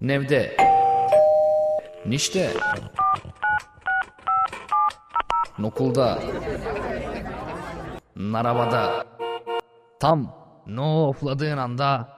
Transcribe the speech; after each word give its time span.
Nevde. 0.00 0.56
Nişte. 2.06 2.50
Nokulda. 5.58 6.18
Narabada. 8.16 9.04
Tam 10.00 10.34
no 10.66 11.08
ofladığın 11.08 11.58
anda 11.58 12.08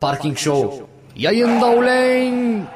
Parking 0.00 0.38
Show 0.38 0.84
yayında 1.16 1.66
uleyn. 1.66 2.66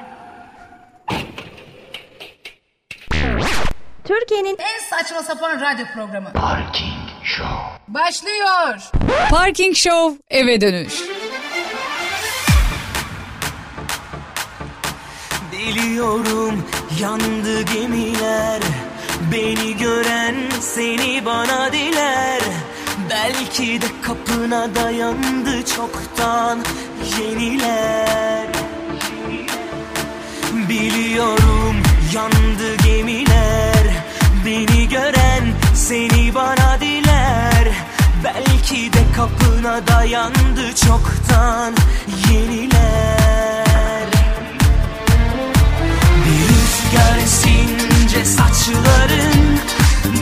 Türkiye'nin 4.05 4.59
En 4.59 4.96
saçma 4.96 5.23
sapan 5.23 5.61
radyo 5.61 5.87
programı. 5.95 6.32
Parking 6.32 7.09
Show. 7.23 7.57
Başlıyor. 7.89 8.91
Parking 9.30 9.77
Show 9.77 10.19
eve 10.30 10.61
dönüş. 10.61 11.11
Biliyorum 15.66 16.64
yandı 17.00 17.62
gemiler. 17.62 18.60
Beni 19.32 19.77
gören 19.77 20.34
seni 20.60 21.24
bana 21.24 21.73
diler. 21.73 22.41
Belki 23.10 23.82
de 23.82 23.87
kapına 24.02 24.74
dayandı 24.74 25.66
çoktan 25.77 26.59
yeniler. 27.18 28.46
Biliyorum 30.68 31.82
yandı 32.15 32.76
gemiler. 32.84 34.04
Beni 34.46 34.88
gören 34.88 35.45
seni 35.74 36.34
bana 36.34 36.80
diler. 36.80 37.68
Belki 38.24 38.92
de 38.92 39.02
kapına 39.16 39.87
dayandı 39.87 40.74
çoktan 40.87 41.74
yeniler 42.30 43.71
esince 47.01 48.24
saçların 48.24 49.59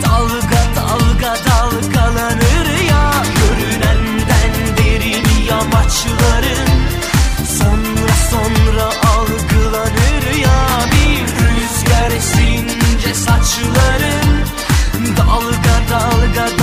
Dalga 0.02 0.62
dalga 0.76 1.34
dalgalanır 1.46 2.68
ya 2.90 3.12
Görünenden 3.40 4.76
derin 4.78 5.26
yamaçların. 5.48 6.70
Sonra 7.58 8.14
sonra 8.30 8.84
algılanır 8.84 10.34
ya 10.42 10.80
Bir 10.92 11.26
rüzgar 11.26 12.10
esince 12.10 13.14
saçların 13.14 14.44
Dalga 15.16 15.76
dalga 15.90 16.59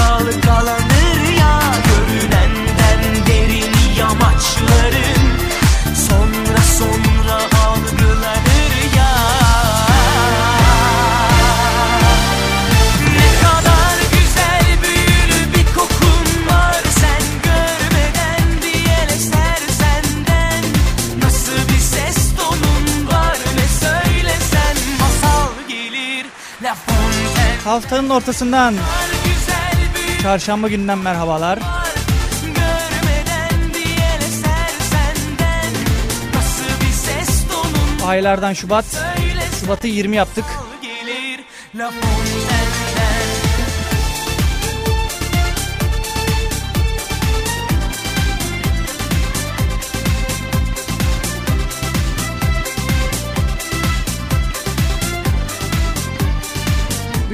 Haftanın 27.78 28.10
ortasından 28.10 28.76
çarşamba 30.22 30.68
günden 30.68 30.98
merhabalar. 30.98 31.60
Aylardan 38.06 38.54
Şubat. 38.54 38.86
Şubat'ı 39.60 39.88
20 39.88 40.16
yaptık. 40.16 40.46
gelir 40.82 41.40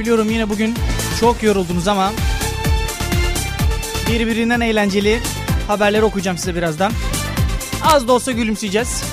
Biliyorum 0.04 0.30
yine 0.30 0.48
bugün 0.48 0.74
çok 1.20 1.42
yoruldunuz 1.42 1.88
ama 1.88 2.12
birbirinden 4.08 4.60
eğlenceli 4.60 5.20
haberleri 5.68 6.04
okuyacağım 6.04 6.38
size 6.38 6.54
birazdan. 6.54 6.92
Az 7.82 8.08
da 8.08 8.12
olsa 8.12 8.32
gülümseyeceğiz. 8.32 9.04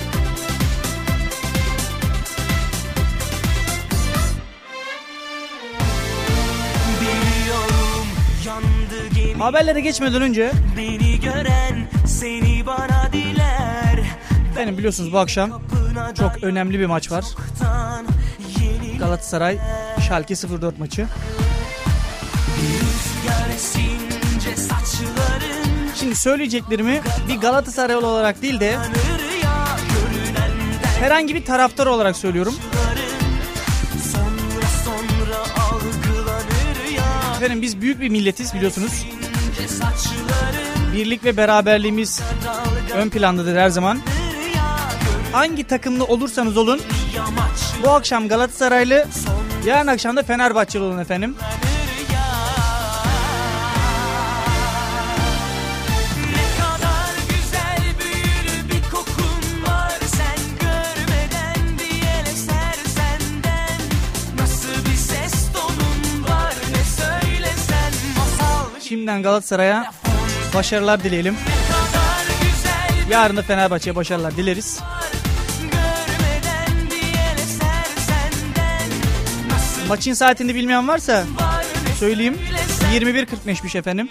Haberlere 9.40 9.81
geçmeden 9.81 10.22
önce 10.22 10.52
Beni 10.78 11.19
gören 11.19 11.90
seni 12.08 12.66
bana 12.66 13.09
diler 13.13 14.00
benim 14.58 14.78
biliyorsunuz 14.78 15.13
bu 15.13 15.18
akşam 15.18 15.62
çok 16.18 16.44
önemli 16.44 16.79
bir 16.79 16.85
maç 16.85 17.12
var. 17.12 17.25
Galatasaray 19.00 19.58
Schalke 20.11 20.35
04 20.35 20.79
maçı. 20.79 21.07
Şimdi 25.95 26.16
söyleyeceklerimi 26.16 27.01
bir 27.27 27.38
Galatasaraylı 27.38 28.07
olarak 28.07 28.41
değil 28.41 28.59
de 28.59 28.77
herhangi 30.99 31.35
bir 31.35 31.45
taraftar 31.45 31.88
olarak 31.88 32.16
söylüyorum. 32.16 32.55
Efendim 37.35 37.61
biz 37.61 37.81
büyük 37.81 37.99
bir 37.99 38.09
milletiz 38.09 38.53
biliyorsunuz. 38.53 39.05
Birlik 40.93 41.23
ve 41.23 41.38
beraberliğimiz 41.38 42.22
ön 42.93 43.09
plandadır 43.09 43.57
her 43.57 43.69
zaman. 43.69 43.99
Hangi 45.31 45.63
takımlı 45.63 46.05
olursanız 46.05 46.57
olun 46.57 46.81
bu 47.83 47.89
akşam 47.89 48.28
Galatasaraylı 48.28 49.07
yarın 49.66 49.88
akşam 49.88 50.17
da 50.17 50.23
Fenerbahçeli 50.23 50.83
olun 50.83 50.97
efendim. 50.97 51.35
Şimdiden 68.79 69.23
Galatasaray'a 69.23 69.91
başarılar 70.55 71.03
dileyelim. 71.03 71.38
Yarın 73.09 73.38
da 73.38 73.41
Fenerbahçe'ye 73.41 73.95
başarılar 73.95 74.38
dileriz. 74.38 74.79
Maçın 79.91 80.13
saatini 80.13 80.56
bilmeyen 80.56 80.88
varsa 80.88 81.25
söyleyeyim. 82.00 82.38
21.45'miş 82.94 83.78
efendim. 83.78 84.09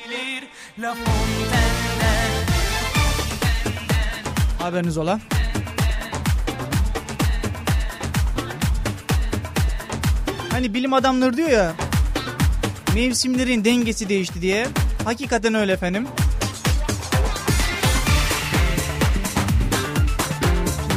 Haberiniz 4.59 4.99
ola. 4.99 5.21
Hani 10.51 10.75
bilim 10.75 10.93
adamları 10.93 11.37
diyor 11.37 11.49
ya 11.49 11.73
mevsimlerin 12.95 13.65
dengesi 13.65 14.09
değişti 14.09 14.43
diye. 14.43 14.67
Hakikaten 15.05 15.55
öyle 15.55 15.73
efendim. 15.73 16.07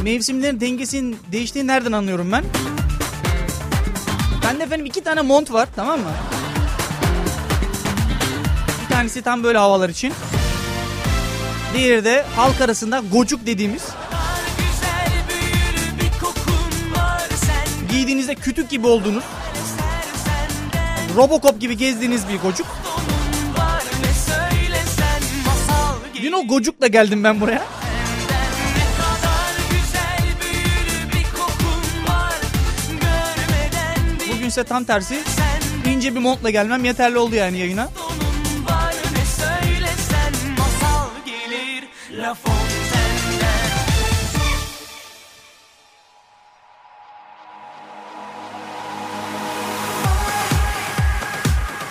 Mevsimlerin 0.02 0.60
dengesinin 0.60 1.16
değiştiğini 1.32 1.68
nereden 1.68 1.92
anlıyorum 1.92 2.32
ben? 2.32 2.44
Bende 4.44 4.64
efendim 4.64 4.86
iki 4.86 5.04
tane 5.04 5.20
mont 5.20 5.52
var 5.52 5.68
tamam 5.76 6.00
mı? 6.00 6.10
Bir 8.82 8.94
tanesi 8.94 9.22
tam 9.22 9.42
böyle 9.44 9.58
havalar 9.58 9.88
için. 9.88 10.12
Diğeri 11.74 12.04
de 12.04 12.24
halk 12.36 12.60
arasında 12.60 13.02
gocuk 13.12 13.46
dediğimiz 13.46 13.82
giydiğinizde 17.90 18.34
kütük 18.34 18.70
gibi 18.70 18.86
olduğunuz 18.86 19.24
Robocop 21.16 21.60
gibi 21.60 21.76
gezdiğiniz 21.76 22.28
bir 22.28 22.38
gocuk. 22.38 22.66
Dün 26.22 26.32
o 26.32 26.46
gocukla 26.46 26.86
geldim 26.86 27.24
ben 27.24 27.40
buraya. 27.40 27.62
ise 34.54 34.64
tam 34.64 34.84
tersi 34.84 35.22
ince 35.86 36.14
bir 36.14 36.20
montla 36.20 36.50
gelmem 36.50 36.84
yeterli 36.84 37.18
oldu 37.18 37.34
yani 37.34 37.58
yayına. 37.58 37.88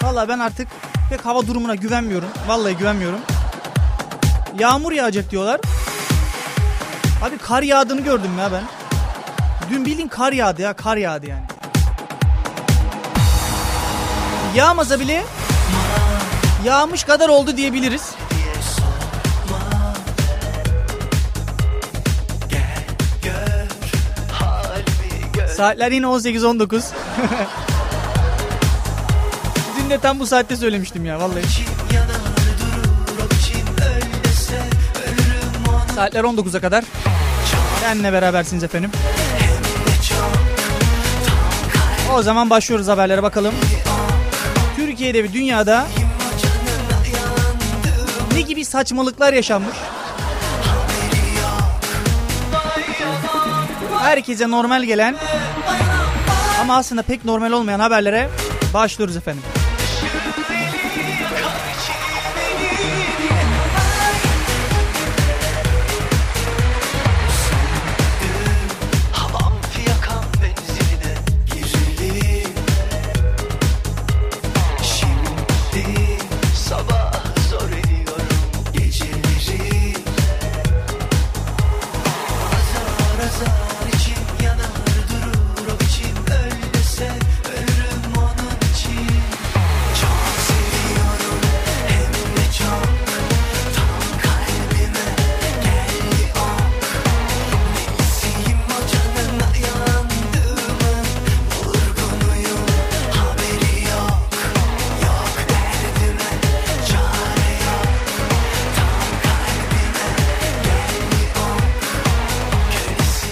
Valla 0.03 0.27
ben 0.27 0.39
artık 0.39 0.67
pek 1.09 1.25
hava 1.25 1.47
durumuna 1.47 1.75
güvenmiyorum. 1.75 2.29
Vallahi 2.47 2.77
güvenmiyorum. 2.77 3.19
Yağmur 4.59 4.91
yağacak 4.91 5.31
diyorlar. 5.31 5.61
Abi 7.23 7.37
kar 7.37 7.63
yağdığını 7.63 8.01
gördüm 8.01 8.31
ya 8.39 8.51
ben. 8.51 8.63
Dün 9.69 9.85
bildiğin 9.85 10.07
kar 10.07 10.33
yağdı 10.33 10.61
ya 10.61 10.73
kar 10.73 10.97
yağdı 10.97 11.27
yani. 11.27 11.52
Yağmasa 14.55 14.99
bile 14.99 15.23
yağmış 16.65 17.03
kadar 17.03 17.29
oldu 17.29 17.57
diyebiliriz. 17.57 18.11
Saatler 25.57 25.91
yine 25.91 26.05
18-19. 26.05 26.83
Dün 29.77 29.89
de 29.89 29.97
tam 29.99 30.19
bu 30.19 30.27
saatte 30.27 30.55
söylemiştim 30.55 31.05
ya 31.05 31.19
vallahi. 31.19 31.43
Saatler 35.95 36.23
19'a 36.23 36.61
kadar. 36.61 36.83
Benle 37.83 38.13
berabersiniz 38.13 38.63
efendim. 38.63 38.91
O 42.15 42.21
zaman 42.21 42.49
başlıyoruz 42.49 42.87
haberlere 42.87 43.23
bakalım. 43.23 43.53
Türkiye'de 45.03 45.29
ve 45.29 45.33
dünyada 45.33 45.87
ne 48.33 48.41
gibi 48.41 48.65
saçmalıklar 48.65 49.33
yaşanmış? 49.33 49.75
Herkese 54.01 54.51
normal 54.51 54.83
gelen 54.83 55.15
ama 56.61 56.77
aslında 56.77 57.01
pek 57.01 57.25
normal 57.25 57.51
olmayan 57.51 57.79
haberlere 57.79 58.29
başlıyoruz 58.73 59.17
efendim. 59.17 59.43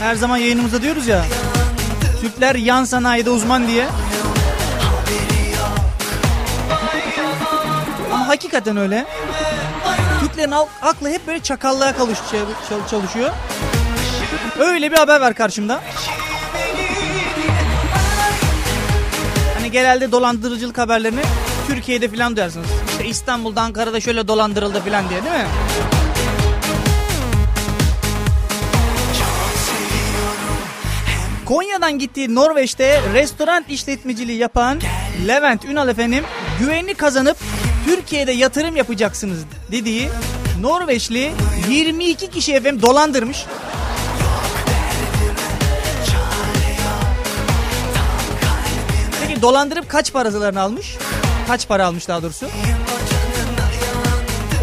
Her 0.01 0.15
zaman 0.15 0.37
yayınımızda 0.37 0.81
diyoruz 0.81 1.07
ya. 1.07 1.25
Türkler 2.21 2.55
yan 2.55 2.83
sanayide 2.83 3.29
uzman 3.29 3.67
diye. 3.67 3.87
Ama 8.13 8.27
hakikaten 8.27 8.77
öyle. 8.77 9.05
Türklerin 10.19 10.53
aklı 10.81 11.09
hep 11.09 11.27
böyle 11.27 11.39
çakallığa 11.43 11.97
çalış- 11.97 12.19
çal- 12.69 12.87
çalışıyor. 12.89 13.29
Öyle 14.59 14.91
bir 14.91 14.97
haber 14.97 15.21
var 15.21 15.33
karşımda. 15.33 15.79
Hani 19.57 19.71
genelde 19.71 20.11
dolandırıcılık 20.11 20.77
haberlerini 20.77 21.21
Türkiye'de 21.67 22.09
falan 22.09 22.35
duyarsınız. 22.35 22.67
İşte 22.91 23.05
İstanbul'da, 23.05 23.61
Ankara'da 23.61 23.99
şöyle 24.01 24.27
dolandırıldı 24.27 24.79
falan 24.81 25.09
diye 25.09 25.23
değil 25.23 25.33
mi? 25.35 25.45
Konya'dan 31.51 31.99
gittiği 31.99 32.35
Norveç'te 32.35 33.01
restoran 33.13 33.65
işletmeciliği 33.69 34.37
yapan 34.37 34.79
Levent 35.27 35.65
Ünal 35.65 35.89
efendim 35.89 36.23
güvenini 36.59 36.93
kazanıp 36.93 37.37
Türkiye'de 37.85 38.31
yatırım 38.31 38.75
yapacaksınız 38.75 39.39
dediği 39.71 40.09
Norveçli 40.61 41.31
22 41.69 42.29
kişi 42.29 42.53
efendim 42.53 42.81
dolandırmış. 42.81 43.45
Peki 49.27 49.41
dolandırıp 49.41 49.89
kaç 49.89 50.13
paralarını 50.13 50.61
almış? 50.61 50.97
Kaç 51.47 51.67
para 51.67 51.85
almış 51.85 52.07
daha 52.07 52.23
doğrusu? 52.23 52.45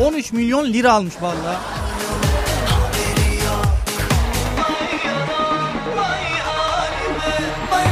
13 0.03 0.33
milyon 0.33 0.73
lira 0.73 0.93
almış 0.93 1.15
vallahi. 1.21 1.78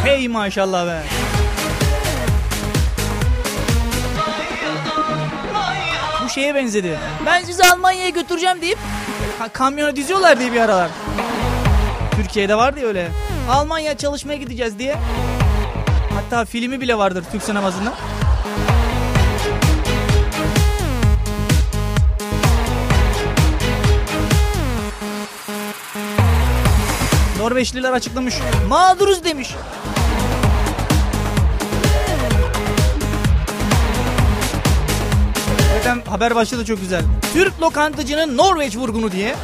Hey 0.07 0.29
maşallah 0.29 0.87
be. 0.87 1.03
Bu 6.25 6.29
şeye 6.29 6.55
benzedi. 6.55 6.99
Ben 7.27 7.43
sizi 7.45 7.65
Almanya'ya 7.65 8.09
götüreceğim 8.09 8.61
deyip 8.63 8.79
ka- 9.41 9.53
kamyona 9.53 9.97
diziyorlar 9.97 10.41
diye 10.41 10.53
bir 10.53 10.61
aralar. 10.61 10.91
Türkiye'de 12.17 12.55
vardı 12.55 12.81
ya 12.81 12.87
öyle. 12.87 13.09
Almanya 13.51 13.97
çalışmaya 13.97 14.37
gideceğiz 14.37 14.79
diye. 14.79 14.97
Hatta 16.15 16.45
filmi 16.45 16.81
bile 16.81 16.99
vardır 16.99 17.25
Türk 17.33 17.43
sinemasında. 17.43 17.93
Norveçliler 27.39 27.93
açıklamış. 27.93 28.35
Mağduruz 28.69 29.25
demiş. 29.25 29.55
Haber 36.07 36.35
başlığı 36.35 36.59
da 36.59 36.65
çok 36.65 36.81
güzel. 36.81 37.03
Türk 37.33 37.61
lokantacının 37.63 38.37
Norveç 38.37 38.77
vurgunu 38.77 39.13
diye. 39.13 39.35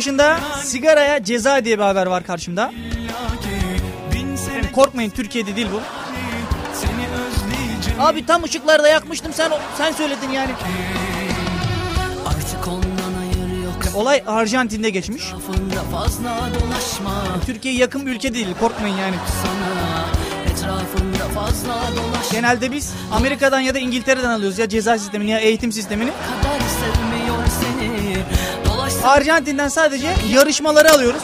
Başında 0.00 0.40
sigaraya 0.62 1.24
ceza 1.24 1.64
diye 1.64 1.78
bir 1.78 1.82
haber 1.82 2.06
var 2.06 2.24
karşımda. 2.24 2.72
Korkmayın 4.74 5.10
Türkiye'de 5.10 5.56
değil 5.56 5.66
bu. 5.72 5.80
Abi 8.02 8.26
tam 8.26 8.44
ışıklarda 8.44 8.88
yakmıştım 8.88 9.32
sen 9.32 9.52
sen 9.78 9.92
söyledin 9.92 10.30
yani. 10.30 10.50
Olay 13.94 14.22
Arjantin'de 14.26 14.90
geçmiş. 14.90 15.22
Türkiye 17.46 17.74
yakın 17.74 18.06
bir 18.06 18.10
ülke 18.10 18.34
değil 18.34 18.48
korkmayın 18.60 18.96
yani. 18.96 19.16
Genelde 22.32 22.72
biz 22.72 22.92
Amerika'dan 23.12 23.60
ya 23.60 23.74
da 23.74 23.78
İngiltere'den 23.78 24.30
alıyoruz 24.30 24.58
ya 24.58 24.68
ceza 24.68 24.98
sistemini 24.98 25.30
ya 25.30 25.38
eğitim 25.38 25.72
sistemini. 25.72 26.10
kadar 26.42 26.49
Arjantin'den 29.04 29.68
sadece 29.68 30.14
yarışmaları 30.32 30.92
alıyoruz. 30.92 31.22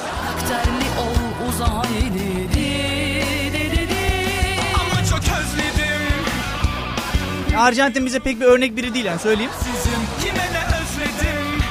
Arjantin 7.59 8.07
bize 8.07 8.19
pek 8.19 8.41
bir 8.41 8.45
örnek 8.45 8.77
biri 8.77 8.95
değil 8.95 9.05
yani 9.05 9.21
söyleyeyim. 9.21 9.51
Sizin 9.59 9.99
kime 10.23 10.45
ne 10.45 10.63
özledim 10.67 11.63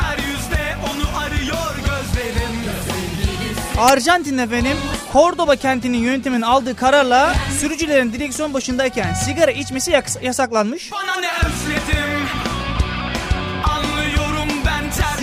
Her 0.00 0.18
yüzde 0.18 0.76
onu 0.84 1.18
arıyor 1.18 1.76
gözlerim 1.76 2.52
Arjantin 3.78 4.38
efendim 4.38 4.76
Cordoba 5.12 5.56
kentinin 5.56 5.98
yönetiminin 5.98 6.42
aldığı 6.42 6.76
kararla 6.76 7.34
sürücülerin 7.60 8.12
direksiyon 8.12 8.54
başındayken 8.54 9.14
sigara 9.14 9.50
içmesi 9.50 9.90
yasaklanmış. 10.22 10.92
Bana 10.92 11.16
ne 11.16 11.28
özledim 11.28 12.11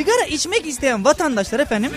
Sigara 0.10 0.26
içmek 0.26 0.68
isteyen 0.68 1.06
vatandaşlar 1.06 1.60
efendim 1.60 1.92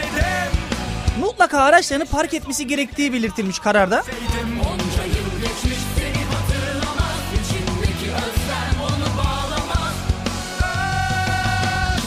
mutlaka 1.21 1.61
araçlarını 1.61 2.05
park 2.07 2.35
etmesi 2.35 2.67
gerektiği 2.67 3.13
belirtilmiş 3.13 3.59
kararda. 3.59 4.03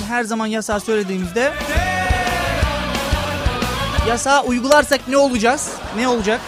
Her 0.08 0.24
zaman 0.24 0.48
yasağı 0.48 0.80
söylediğimizde 0.80 1.54
yasağı 4.08 4.44
uygularsak 4.44 5.08
ne 5.08 5.18
olacağız? 5.18 5.70
Ne 5.98 6.08
olacak? 6.08 6.42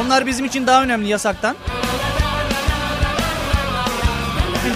Onlar 0.00 0.26
bizim 0.26 0.44
için 0.44 0.66
daha 0.66 0.82
önemli 0.82 1.08
yasaktan. 1.08 1.56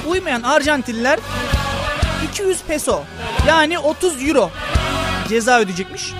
Uymayan 0.07 0.43
Arjantinliler 0.43 1.19
200 2.31 2.63
peso 2.63 3.05
yani 3.49 3.79
30 3.79 4.29
euro 4.29 4.51
ceza 5.29 5.61
ödeyecekmiş. 5.61 6.13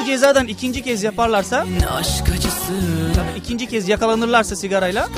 Bu 0.00 0.04
cezadan 0.04 0.46
ikinci 0.46 0.82
kez 0.82 1.02
yaparlarsa, 1.02 1.64
acısı 2.34 2.72
ikinci 3.36 3.66
kez 3.66 3.88
yakalanırlarsa 3.88 4.56
sigarayla 4.56 5.08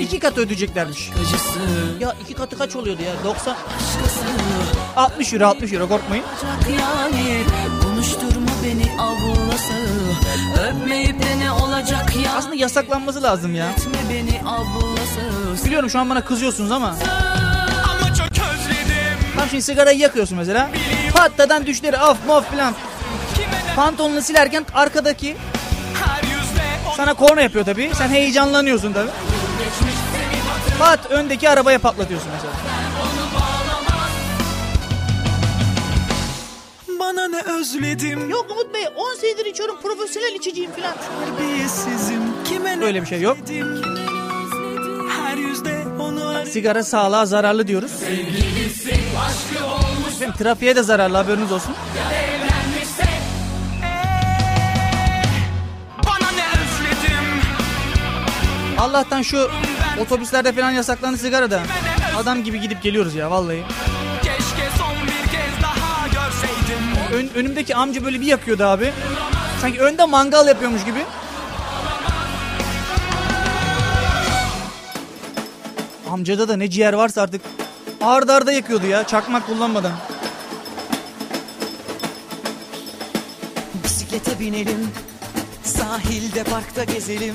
iki 0.00 0.18
kat 0.18 0.38
ödeyeceklermiş. 0.38 1.10
Ya 2.00 2.14
iki 2.24 2.34
katı 2.34 2.58
kaç 2.58 2.76
oluyordu 2.76 3.02
ya? 3.02 3.24
90 3.24 3.56
Başkası 4.04 4.20
60 4.96 5.32
euro 5.32 5.46
60 5.46 5.72
euro 5.72 5.88
korkmayın. 5.88 6.24
Konuşturma 7.82 8.50
beni 8.64 9.00
ablası 9.00 9.74
Öpmeyip 10.68 11.22
de 11.22 11.38
ne 11.38 11.50
olacak 11.50 12.16
ya 12.24 12.32
Aslında 12.36 12.54
yasaklanması 12.54 13.22
lazım 13.22 13.54
ya. 13.54 13.66
Biliyorum 15.64 15.90
şu 15.90 15.98
an 15.98 16.10
bana 16.10 16.24
kızıyorsunuz 16.24 16.72
ama 16.72 16.94
tam 19.44 19.50
şimdi 19.50 19.62
sigarayı 19.62 19.98
yakıyorsun 19.98 20.38
mesela. 20.38 20.70
Pattadan 21.14 21.66
düşleri 21.66 21.98
af 21.98 22.26
maf 22.26 22.50
filan. 22.50 22.74
Pantolonunu 23.76 24.22
silerken 24.22 24.66
arkadaki 24.74 25.36
sana 26.96 27.14
korna 27.14 27.40
yapıyor 27.40 27.64
tabii. 27.64 27.90
Sen 27.94 28.08
heyecanlanıyorsun 28.08 28.92
tabii. 28.92 29.10
Pat 30.78 31.10
öndeki 31.10 31.48
arabaya 31.48 31.78
patlatıyorsun 31.78 32.28
mesela. 32.34 32.52
Bana 37.00 37.28
ne 37.28 37.40
özledim 37.40 38.30
Yok 38.30 38.46
Umut 38.50 38.74
Bey 38.74 38.84
10 38.96 39.14
senedir 39.14 39.46
içiyorum 39.46 39.76
profesyonel 39.82 40.34
içiciyim 40.34 40.72
filan. 40.72 40.94
Terbiyesizim 41.38 42.22
Kime 42.44 42.80
ne 42.80 42.84
Öyle 42.84 43.02
bir 43.02 43.06
şey 43.06 43.20
yok. 43.20 43.36
özledim? 43.42 44.03
Sigara 46.52 46.82
sağlığa 46.84 47.26
zararlı 47.26 47.66
diyoruz. 47.66 47.92
Efendim, 50.16 50.34
trafiğe 50.38 50.76
de 50.76 50.82
zararlı 50.82 51.16
haberiniz 51.16 51.52
olsun. 51.52 51.74
Allah'tan 58.78 59.22
şu 59.22 59.50
otobüslerde 60.00 60.52
falan 60.52 60.70
yasaklandı 60.70 61.18
sigara 61.18 61.50
da. 61.50 61.60
Adam 62.16 62.44
gibi 62.44 62.60
gidip 62.60 62.82
geliyoruz 62.82 63.14
ya 63.14 63.30
vallahi. 63.30 63.62
Keşke 64.22 64.68
son 64.78 64.94
bir 65.06 65.30
kez 65.30 65.62
daha 65.62 66.06
görseydim 66.08 66.84
Ön- 67.14 67.40
önümdeki 67.40 67.76
amca 67.76 68.04
böyle 68.04 68.20
bir 68.20 68.26
yakıyordu 68.26 68.64
abi. 68.64 68.92
Sanki 69.60 69.80
önde 69.80 70.04
mangal 70.04 70.46
yapıyormuş 70.48 70.84
gibi. 70.84 70.98
Amcada 76.14 76.48
da 76.48 76.56
ne 76.56 76.70
ciğer 76.70 76.92
varsa 76.92 77.22
artık 77.22 77.40
arda 78.00 78.34
arda 78.34 78.52
yakıyordu 78.52 78.86
ya 78.86 79.06
çakmak 79.06 79.46
kullanmadan. 79.46 79.92
Bisiklete 83.84 84.40
binelim 84.40 84.90
Sahilde 85.64 86.44
parkta 86.44 86.84
gezelim. 86.84 87.34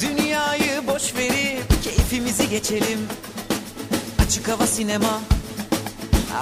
Dünyayı 0.00 0.86
boş 0.86 1.14
verip 1.14 1.82
Keyfimizi 1.84 2.48
geçelim. 2.48 2.98
Açık 4.26 4.48
hava 4.48 4.66
sinema 4.66 5.20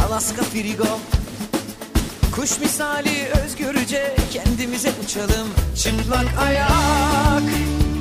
Alaska 0.07 0.43
frigo. 0.43 0.99
Kuş 2.35 2.61
misali 2.61 3.29
özgürce 3.45 4.17
Kendimize 4.33 4.93
uçalım. 5.05 5.49
Çıplak 5.77 6.27
ayak 6.43 7.43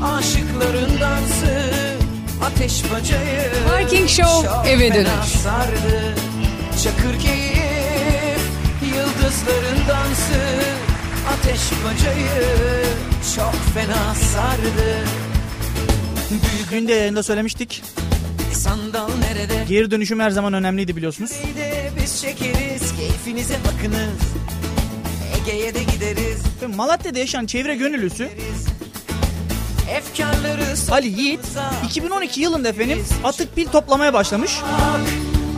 Aşıkların 0.04 1.00
dansı 1.02 1.90
Ateş 2.44 2.84
bacayı 2.94 3.52
Parking 3.70 4.10
Show, 4.10 4.70
eve 4.72 4.94
dönüş. 4.94 5.10
sardı. 5.44 6.16
Çakır 6.84 7.20
keyif 7.20 8.40
Yıldızların 8.84 9.88
dansı 9.90 10.40
Ateş 11.34 11.62
bacayı 11.86 12.46
Çok 13.36 13.54
fena 13.74 14.16
sardı. 14.16 14.96
Büyük 16.30 16.72
Dün 16.72 16.88
de 16.88 16.94
yayında 16.94 17.24
söylemiştik. 17.24 17.84
sandal 18.54 19.10
nerede? 19.20 19.66
Geri 19.70 19.92
dönüşüm 19.92 20.20
her 20.20 20.30
zaman 20.30 20.54
önemliydi 20.54 20.96
biliyorsunuz. 20.96 21.32
de 21.32 21.92
biz 22.04 22.22
çekeriz 22.22 22.96
Keyfinize 22.98 23.56
bakınız. 23.66 24.20
Ege'ye 25.42 25.74
de 25.76 25.84
gideriz. 25.84 26.42
Malatya'da 26.76 27.20
yaşayan 27.20 27.46
çevre 27.46 27.76
gönüllüsü 27.76 28.30
Ali 30.92 31.08
Yiğit 31.08 31.40
2012 31.86 32.42
yılında 32.42 32.70
efendim 32.70 33.06
atık 33.24 33.56
pil 33.56 33.68
toplamaya 33.68 34.14
başlamış. 34.14 34.60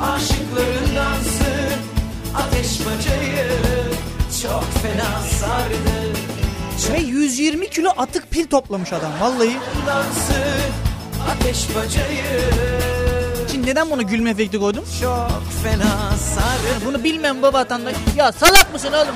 Aşıkların 0.01 0.95
dansı 0.95 1.51
Ateş 2.36 2.79
bacayı 2.79 3.48
Çok 4.43 4.63
fena 4.81 5.21
sardı 5.39 6.93
Ve 6.93 7.00
120 7.00 7.69
kilo 7.69 7.89
atık 7.98 8.31
pil 8.31 8.48
toplamış 8.48 8.93
adam 8.93 9.12
vallahi. 9.21 9.57
Dansı 9.88 10.33
Ateş 11.31 11.67
bacayı 11.75 12.41
Şimdi 13.51 13.67
neden 13.67 13.89
buna 13.91 14.01
gülme 14.01 14.29
efekti 14.29 14.60
koydum? 14.60 14.83
Çok 15.01 15.43
fena 15.63 16.17
sardı 16.17 16.86
Bunu 16.86 17.03
bilmem 17.03 17.41
baba 17.41 17.60
vatandaş. 17.60 17.95
Ya 18.17 18.31
salak 18.31 18.74
mısın 18.74 18.93
oğlum? 18.93 19.15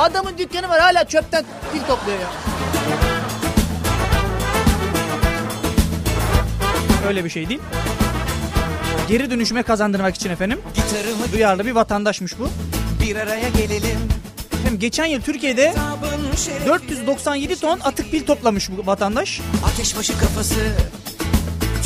Adamın 0.00 0.38
dükkanı 0.38 0.68
var 0.68 0.80
hala 0.80 1.04
çöpten 1.04 1.44
pil 1.72 1.80
topluyor 1.80 2.18
ya. 2.18 2.26
Öyle 7.08 7.24
bir 7.24 7.30
şey 7.30 7.48
değil. 7.48 7.60
Geri 9.08 9.30
dönüşüme 9.30 9.62
kazandırmak 9.62 10.14
için 10.14 10.30
efendim. 10.30 10.60
Gitarımı 10.74 11.32
Duyarlı 11.32 11.66
bir 11.66 11.72
vatandaşmış 11.72 12.38
bu. 12.38 12.48
bir 13.02 13.16
araya 13.16 13.48
gelelim 13.48 13.98
Hem 14.64 14.78
geçen 14.78 15.04
yıl 15.04 15.20
Türkiye'de 15.22 15.68
Kitabın 15.70 16.36
şerefi 16.36 16.66
497 16.66 17.60
ton 17.60 17.80
atık 17.80 18.10
pil 18.10 18.26
toplamış 18.26 18.70
bu 18.70 18.86
vatandaş. 18.86 19.40
Ateşbaşı 19.72 20.18
kafası 20.18 20.60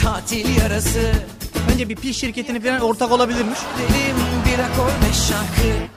Tatil 0.03 0.57
yarası 0.63 1.13
Bence 1.71 1.89
bir 1.89 1.97
pil 1.97 2.13
şirketine 2.13 2.61
falan 2.61 2.81
ortak 2.81 3.13
olabilirmiş. 3.13 3.59
Delim 3.79 4.17
bir 4.47 4.59
akor 4.59 5.09
beş 5.09 5.17
şarkı 5.17 5.94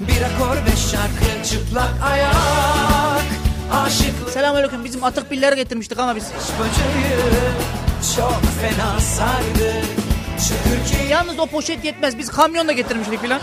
Bir 0.00 0.22
akor 0.22 0.56
beş 0.66 0.90
şarkı 0.90 1.48
Çıplak 1.50 1.90
ayak 2.04 2.34
Aşıklık 3.72 4.30
Selamünaleyküm. 4.30 4.84
Bizim 4.84 5.04
atık 5.04 5.30
piller 5.30 5.52
getirmiştik 5.52 5.98
ama 5.98 6.16
biz. 6.16 6.24
bacayı 6.24 7.20
Çok 8.16 8.40
fena 8.60 9.00
sardı 9.00 9.72
keyif 10.90 11.10
Yalnız 11.10 11.38
o 11.38 11.46
poşet 11.46 11.84
yetmez. 11.84 12.18
Biz 12.18 12.30
kamyonla 12.30 12.72
getirmiştik 12.72 13.20
filan. 13.22 13.40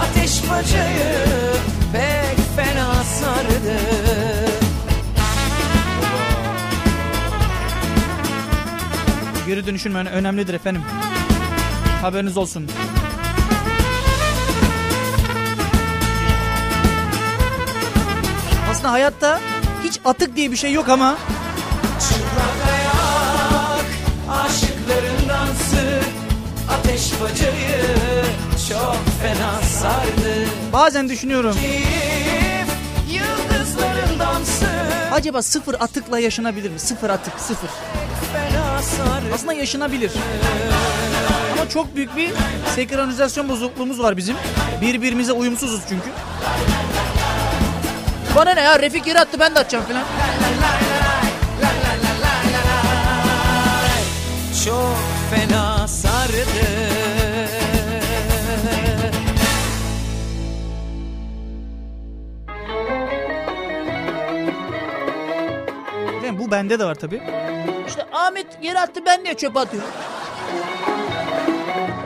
Ateş 0.00 0.42
bacayı 0.50 1.16
Pek 1.92 2.36
fena 2.56 2.94
sardı 3.04 3.78
Geri 9.46 9.66
dönüşüm 9.66 9.94
öne- 9.94 10.10
önemlidir 10.10 10.54
efendim. 10.54 10.82
Haberiniz 12.02 12.36
olsun. 12.36 12.68
aslında 18.82 18.92
hayatta 18.92 19.40
hiç 19.84 20.00
atık 20.04 20.36
diye 20.36 20.50
bir 20.50 20.56
şey 20.56 20.72
yok 20.72 20.88
ama. 20.88 21.16
Çıplak 22.00 22.68
ayak 22.72 23.84
aşıkların 24.30 25.28
dansı 25.28 26.00
ateş 26.70 27.12
bacayı 27.20 27.84
çok 28.68 28.96
fena 29.22 29.62
sardı. 29.62 30.48
Bazen 30.72 31.08
düşünüyorum. 31.08 31.56
Keyif, 31.60 32.68
yıldızların 33.10 34.18
dansı. 34.18 34.66
Acaba 35.12 35.42
sıfır 35.42 35.74
atıkla 35.74 36.18
yaşanabilir 36.18 36.70
mi? 36.70 36.78
Sıfır 36.78 37.10
atık, 37.10 37.40
sıfır. 37.40 37.70
Aslında 39.34 39.52
yaşanabilir. 39.52 40.12
Ama 41.52 41.68
çok 41.68 41.96
büyük 41.96 42.16
bir 42.16 42.30
senkronizasyon 42.74 43.48
bozukluğumuz 43.48 44.00
var 44.00 44.16
bizim. 44.16 44.36
Birbirimize 44.80 45.32
uyumsuzuz 45.32 45.80
çünkü. 45.88 46.10
Bana 48.36 48.54
ne 48.54 48.60
ya 48.62 48.78
Refik 48.78 49.06
yere 49.06 49.18
attı 49.20 49.40
ben 49.40 49.54
de 49.54 49.58
atacağım 49.60 49.84
falan. 49.84 50.02
çok 54.64 54.96
fena 55.30 55.88
sardı 55.88 56.44
Değil 66.22 66.32
mi? 66.32 66.38
Bu 66.38 66.50
bende 66.50 66.78
de 66.78 66.84
var 66.84 66.94
tabii. 66.94 67.22
İşte 67.88 68.06
Ahmet 68.12 68.46
yere 68.62 68.80
attı 68.80 69.00
ben 69.06 69.24
niye 69.24 69.34
çöpe 69.34 69.58
atıyorum? 69.60 69.90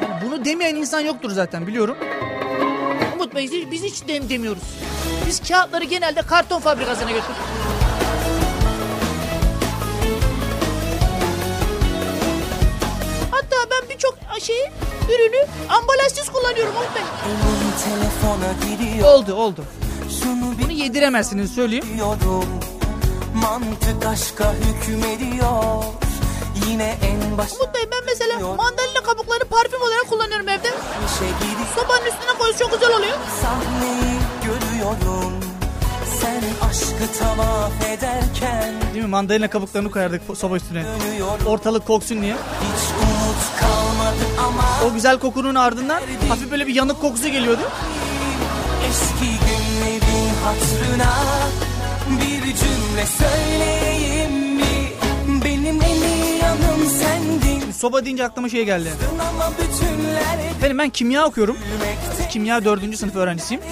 Yani 0.03 0.23
bunu 0.27 0.45
demeyen 0.45 0.75
insan 0.75 1.01
yoktur 1.01 1.31
zaten 1.31 1.67
biliyorum. 1.67 1.97
Umut 3.15 3.35
Bey 3.35 3.51
biz- 3.53 3.71
biz 3.71 3.85
hiç 3.85 4.09
dem 4.09 4.29
demiyoruz. 4.29 4.63
Biz 5.27 5.49
kağıtları 5.49 5.85
genelde 5.85 6.23
karton 6.23 6.61
fabrikasına 6.61 7.11
götürürüz. 7.11 7.37
Hatta 13.31 13.57
ben 13.71 13.89
birçok 13.91 14.15
şeyi, 14.41 14.71
ürünü 15.09 15.47
ambalajsız 15.69 16.29
kullanıyorum 16.33 16.75
telefona 17.85 18.53
gidiyor 18.71 19.09
Oldu 19.15 19.35
oldu. 19.35 19.65
Şunu 20.23 20.55
Bunu 20.63 20.73
yediremezsiniz 20.73 21.55
söyleyeyim. 21.55 21.85
biliyorum 21.95 22.45
Mantık 23.35 24.07
aşka 24.07 24.53
hükmediyor 24.53 25.85
Yine 26.69 26.95
en 27.03 27.39
baş 27.39 27.53
Umut 27.53 27.75
Bey 27.75 27.83
ben 27.93 28.05
mesela 28.07 28.39
mandalina 28.57 29.03
kabuklarını 29.07 29.45
parfüm 29.45 29.83
olarak 29.83 30.09
kullanıyorum 30.11 30.49
evde. 30.49 30.69
işe 30.69 31.25
Sobanın 31.81 32.07
üstüne 32.07 32.39
koyuyoruz 32.39 32.59
çok 32.59 32.73
güzel 32.73 32.97
oluyor. 32.97 33.17
sahneyi 33.43 34.19
görüyorum 34.47 35.33
Sen 36.21 36.43
aşkı 36.69 37.19
tavaf 37.19 37.73
ederken 37.87 38.75
Değil 38.95 39.05
mi? 39.05 39.11
Mandalina 39.11 39.51
kabuklarını 39.51 39.91
koyardık 39.91 40.23
soba 40.37 40.57
üstüne. 40.57 40.85
Ortalık 41.47 41.87
koksun 41.87 42.23
diye. 42.23 42.33
Hiç 42.35 42.91
umut 43.03 43.61
kalmadı 43.61 44.25
ama 44.49 44.91
O 44.91 44.95
güzel 44.95 45.19
kokunun 45.19 45.55
ardından 45.55 46.03
hafif 46.29 46.51
böyle 46.51 46.67
bir 46.67 46.75
yanık 46.75 47.01
kokusu 47.01 47.29
geliyordu. 47.29 47.61
Eski 48.89 49.25
günlerin 49.25 50.31
hatırına 50.45 51.13
Bir 52.11 52.43
cümle 52.43 53.07
söyleyeyim 53.19 54.55
mi 54.57 54.65
Benim 55.45 55.83
en 55.83 55.97
iyi 55.97 56.39
yanım 56.43 56.87
sendin 57.01 57.73
Soba 57.73 58.05
deyince 58.05 58.25
aklıma 58.25 58.49
şey 58.49 58.65
geldi. 58.65 58.89
Efendim 60.59 60.79
ben 60.79 60.91
kimya 60.91 61.27
okuyorum. 61.27 61.57
Kimya 62.31 62.65
dördüncü 62.65 62.97
sınıf 62.97 63.17
öğrencisiyim. 63.17 63.63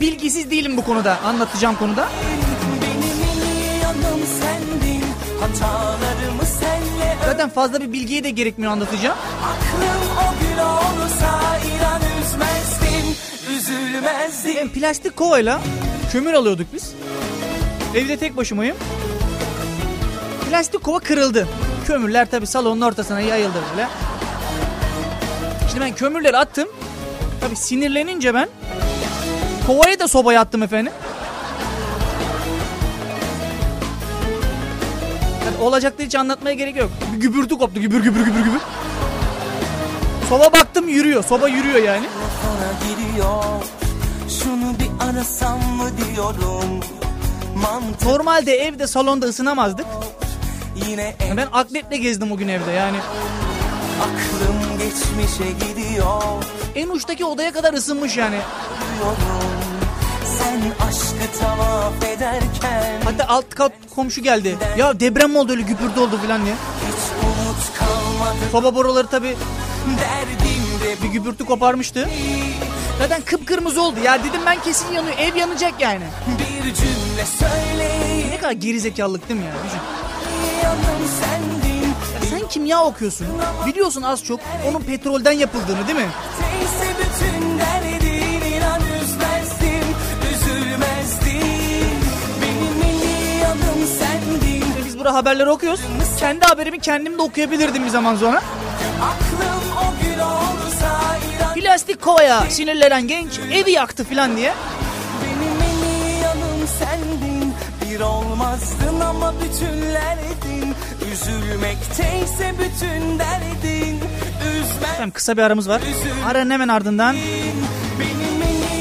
Bilgisiz 0.00 0.50
değilim 0.50 0.76
bu 0.76 0.84
konuda. 0.84 1.18
Anlatacağım 1.24 1.76
konuda. 1.76 2.08
Sendin 4.40 5.02
Zaten 7.24 7.50
fazla 7.50 7.80
bir 7.80 7.92
bilgiye 7.92 8.24
de 8.24 8.30
gerekmiyor 8.30 8.72
anlatacağım. 8.72 9.16
Aklım 9.44 10.10
o 10.18 10.40
gün 10.40 10.58
olsa 10.62 11.58
inan 11.58 12.00
üzmezdin 12.20 13.16
Üzülmezdin 13.56 14.56
Ben 14.56 14.68
plastik 14.68 15.16
kovayla 15.16 15.60
kömür 16.12 16.32
alıyorduk 16.32 16.66
biz. 16.74 16.92
Evde 17.94 18.16
tek 18.16 18.36
başımayım. 18.36 18.76
Plastik 20.50 20.84
kova 20.84 20.98
kırıldı. 21.00 21.48
Kömürler 21.86 22.30
tabi 22.30 22.46
salonun 22.46 22.80
ortasına 22.80 23.20
yayıldı 23.20 23.58
böyle. 23.70 23.88
Şimdi 25.68 25.80
ben 25.80 25.94
kömürleri 25.94 26.36
attım. 26.36 26.68
Tabi 27.40 27.56
sinirlenince 27.56 28.34
ben 28.34 28.48
kovayı 29.66 29.98
da 29.98 30.08
sobaya 30.08 30.40
attım 30.40 30.62
efendim. 30.62 30.92
Yani 35.44 35.56
olacakları 35.64 36.06
hiç 36.06 36.14
anlatmaya 36.14 36.54
gerek 36.54 36.76
yok. 36.76 36.90
Bir 37.12 37.20
gübürtü 37.20 37.58
koptu 37.58 37.80
gübür 37.80 38.02
gübür 38.02 38.20
gübür 38.24 38.40
gübür. 38.40 38.60
Soba 40.28 40.52
baktım 40.52 40.88
yürüyor. 40.88 41.24
Soba 41.24 41.48
yürüyor 41.48 41.82
yani. 41.82 42.06
Giriyor 42.88 43.44
Şunu 44.42 44.74
bir 44.78 45.10
arasam 45.10 45.58
mı 45.58 45.90
diyorum 45.98 46.80
Mantık 47.54 48.06
Normalde 48.06 48.54
evde 48.54 48.86
salonda 48.86 49.26
ısınamazdık. 49.26 49.86
yine 50.88 51.14
en 51.20 51.36
Ben 51.36 51.48
atletle 51.52 51.96
gezdim 51.96 52.32
o 52.32 52.36
gün 52.36 52.48
evde 52.48 52.70
yani. 52.70 52.96
Aklım 54.02 54.78
geçmişe 54.78 55.50
gidiyor 55.52 56.22
En 56.76 56.88
uçtaki 56.88 57.24
odaya 57.24 57.52
kadar 57.52 57.72
ısınmış 57.72 58.16
yani. 58.16 58.36
Hatta 63.04 63.24
alt 63.28 63.54
kat 63.54 63.72
komşu 63.94 64.22
geldi. 64.22 64.56
Ya 64.76 65.00
deprem 65.00 65.30
mi 65.30 65.38
oldu 65.38 65.52
öyle 65.52 65.62
güpürdü 65.62 66.00
oldu 66.00 66.20
falan 66.26 66.44
diye. 66.44 66.54
Soba 68.52 68.74
boruları 68.74 69.06
tabi 69.06 69.36
bir 71.02 71.08
güpürtü 71.08 71.44
koparmıştı. 71.44 72.08
Zaten 72.98 73.22
kıpkırmızı 73.22 73.82
oldu. 73.82 73.96
Ya 74.04 74.18
dedim 74.24 74.40
ben 74.46 74.62
kesin 74.62 74.92
yanıyor. 74.92 75.16
Ev 75.18 75.36
yanacak 75.36 75.72
yani. 75.80 76.04
bir 76.38 76.74
cümle 76.74 77.26
söyleyeyim 77.38 78.28
Ne 78.30 78.38
kadar 78.38 78.52
gerizekalılık 78.52 79.28
değil 79.28 79.40
mi 79.40 79.46
ya? 79.46 79.52
Düşün. 79.66 79.78
Ya 80.62 80.74
sen 82.30 82.48
kimya 82.48 82.84
okuyorsun. 82.84 83.26
Biliyorsun 83.66 84.02
az 84.02 84.24
çok 84.24 84.40
onun 84.68 84.80
petrolden 84.80 85.32
yapıldığını 85.32 85.86
değil 85.88 85.98
mi? 85.98 86.08
Neyse 86.66 86.96
bütün 86.98 87.58
derdin 87.58 88.56
inan 88.56 88.80
üzmezdin 88.80 89.84
Üzülmezdin 90.32 91.98
Benim 92.42 92.82
en 92.82 93.08
iyi 93.08 93.40
yanım 93.42 93.86
sendin 93.98 94.64
Biz 94.86 94.98
burada 94.98 95.14
haberleri 95.14 95.50
okuyoruz. 95.50 95.80
Kendi 96.18 96.44
haberimi 96.44 96.80
kendim 96.80 97.18
de 97.18 97.22
okuyabilirdim 97.22 97.84
bir 97.84 97.88
zaman 97.90 98.16
sonra. 98.16 98.42
Aklım 99.02 99.62
o 99.78 100.02
gün 100.02 100.18
olsa 100.18 101.16
inan 101.38 101.54
Plastik 101.54 102.02
kovaya 102.02 102.40
sinirlenen 102.50 103.08
genç 103.08 103.38
evi 103.38 103.70
yaktı 103.70 104.04
falan 104.04 104.36
diye. 104.36 104.52
Benim 105.22 105.62
en 105.62 105.88
iyi 105.88 106.22
yanım 106.22 106.68
sendin 106.78 107.54
Bir 107.82 108.00
olmazdın 108.00 109.00
ama 109.00 109.34
bütünlerdin 109.40 110.74
Üzülmekteyse 111.12 112.54
bütün 112.58 113.18
derdin 113.18 113.95
Efendim 114.82 115.10
kısa 115.10 115.36
bir 115.36 115.42
aramız 115.42 115.68
var. 115.68 115.82
Aranın 116.26 116.50
hemen 116.50 116.68
ardından 116.68 117.16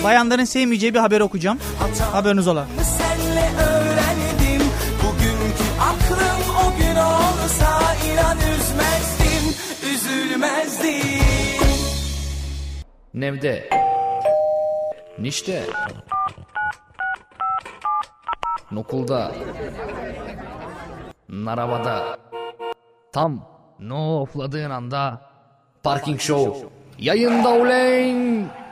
bayanların 0.04 0.46
sevmeyeceği 0.46 0.94
bir 0.94 1.00
haber 1.00 1.22
okuyacağım. 1.22 1.60
Haberiniz 2.12 2.48
ola. 2.48 2.66
Nevde. 13.14 13.70
Nişte. 15.20 15.64
Nokulda. 18.72 19.32
Narabada. 21.30 22.18
Tam 23.14 23.48
no 23.80 24.22
ofladığın 24.22 24.70
anda 24.70 25.22
Parking 25.86 26.20
Show 26.20 26.70
yayında 27.00 27.50
ulen. 27.50 28.46
Parking 28.46 28.65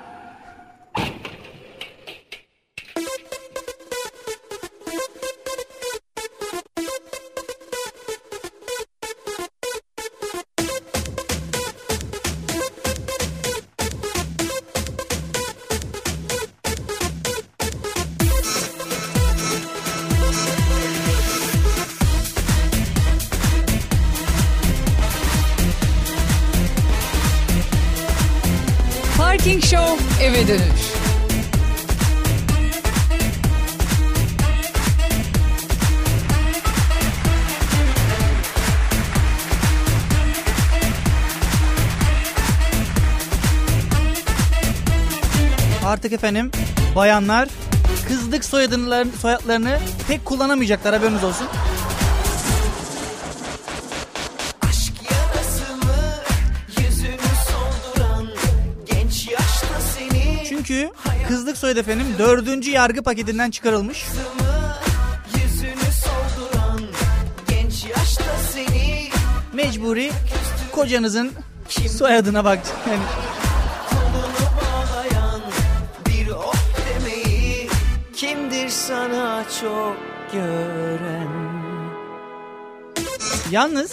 eve 30.24 30.48
dönüş. 30.48 30.62
Artık 45.86 46.14
efendim 46.14 46.52
bayanlar 46.96 47.50
kızlık 48.08 48.46
soyadlarını, 48.46 49.12
soyadlarını 49.22 49.80
tek 50.08 50.26
kullanamayacaklar 50.26 50.94
haberiniz 50.94 51.24
olsun. 51.24 51.48
Soyadı 61.74 61.90
efendim 61.92 62.16
dördüncü 62.20 62.72
yargı 62.72 63.04
paketinden 63.04 63.52
çıkarılmış. 63.52 64.06
Mecburi 69.54 70.12
kocanızın 70.72 71.32
soyadına 71.98 72.46
bak. 72.46 72.60
Yani 72.90 73.04
oh 76.36 76.54
sana 78.70 79.44
çok 79.62 79.98
gören 80.32 81.28
yalnız 83.52 83.92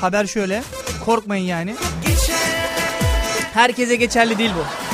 haber 0.00 0.26
şöyle 0.26 0.62
korkmayın 1.04 1.44
yani. 1.44 1.74
Herkese 3.54 3.96
geçerli 3.96 4.38
değil 4.38 4.52
bu. 4.56 4.92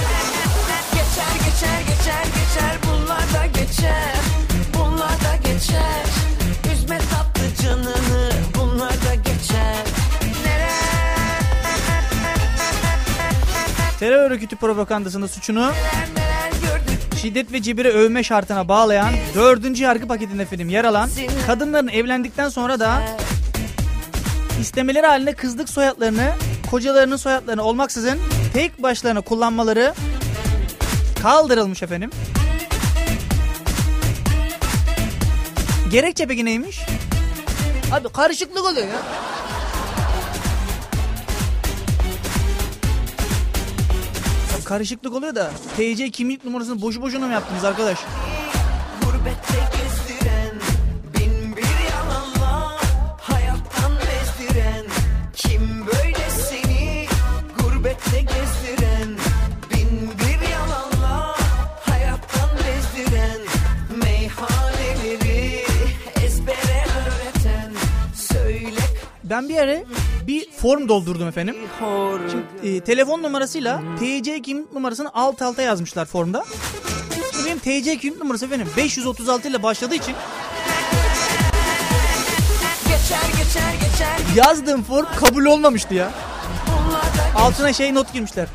Geçer 3.79 4.15
bunlar 4.75 5.11
da 5.11 5.37
geçer. 5.45 6.05
Üzme 6.75 6.99
tatlı 6.99 7.63
canını 7.63 8.31
bunlar 8.55 8.91
da 8.91 9.15
geçer. 9.15 9.77
Terör 14.01 14.31
örgütü 14.31 14.57
propagandasında 14.57 15.29
suçunu 15.29 15.61
neler 15.61 16.81
şiddet 17.23 17.53
ve 17.53 17.63
cibire 17.63 17.89
övme 17.89 18.23
şartına 18.23 18.69
bağlayan 18.69 19.15
dördüncü 19.35 19.85
yargı 19.85 20.09
paketinde 20.09 20.47
film 20.47 20.69
yer 20.69 20.85
alan 20.85 21.11
kadınların 21.47 21.89
evlendikten 21.89 22.49
sonra 22.49 22.81
da 22.81 23.03
istemeleri 24.61 25.07
halinde 25.07 25.33
kızlık 25.33 25.69
soyadlarını 25.69 26.33
kocalarının 26.71 27.17
soyadlarını 27.17 27.63
olmaksızın 27.63 28.19
tek 28.53 28.83
başlarına 28.83 29.21
kullanmaları 29.21 29.95
kaldırılmış 31.23 31.83
efendim. 31.83 32.11
Gerekçe 35.91 36.27
peki 36.27 36.45
neymiş? 36.45 36.81
Abi 37.93 38.09
karışıklık 38.09 38.65
oluyor 38.65 38.87
ya. 38.87 39.03
Karışıklık 44.65 45.15
oluyor 45.15 45.35
da 45.35 45.51
TC 45.77 46.11
kimlik 46.11 46.45
numarasını 46.45 46.83
boşu 46.83 47.03
boşuna 47.03 47.27
mı 47.27 47.33
yaptınız 47.33 47.65
arkadaş? 47.65 47.99
Gurbette 49.03 49.58
Ben 69.31 69.49
bir 69.49 69.55
yere 69.55 69.85
bir 70.27 70.51
form 70.51 70.89
doldurdum 70.89 71.29
efendim. 71.29 71.57
hor 71.81 72.21
E, 72.63 72.81
telefon 72.81 73.23
numarasıyla 73.23 73.83
TC 73.99 74.43
kimlik 74.43 74.73
numarasını 74.73 75.11
alt 75.15 75.43
alta 75.43 75.63
yazmışlar 75.63 76.05
formda. 76.05 76.45
Şimdi 77.33 77.47
benim 77.47 77.59
TC 77.59 77.97
kimlik 77.99 78.21
numarası 78.21 78.47
efendim 78.47 78.69
536 78.77 79.49
ile 79.49 79.63
başladığı 79.63 79.95
için 79.95 80.15
yazdığım 84.37 84.83
form 84.83 85.07
kabul 85.17 85.45
olmamıştı 85.45 85.95
ya. 85.95 86.11
Altına 87.37 87.73
şey 87.73 87.95
not 87.95 88.13
girmişler. 88.13 88.49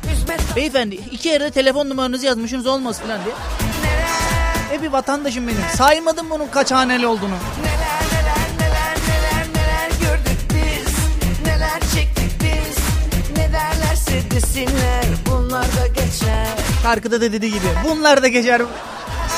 Beyefendi 0.56 0.94
iki 0.94 1.28
yerde 1.28 1.50
telefon 1.50 1.88
numaranızı 1.88 2.26
yazmışsınız 2.26 2.66
olmaz 2.66 3.00
falan 3.00 3.20
diye. 3.24 3.34
E 4.72 4.82
bir 4.82 4.88
vatandaşım 4.92 5.46
benim. 5.46 5.58
Saymadım 5.76 6.30
bunun 6.30 6.46
kaç 6.46 6.72
haneli 6.72 7.06
olduğunu. 7.06 7.34
Desinler 14.34 15.04
Bunlar 15.30 15.64
da 15.64 15.86
geçer 15.86 16.46
Şarkıda 16.82 17.20
da 17.20 17.32
dediği 17.32 17.52
gibi. 17.52 17.66
Bunlar 17.84 18.22
da 18.22 18.28
geçer. 18.28 18.62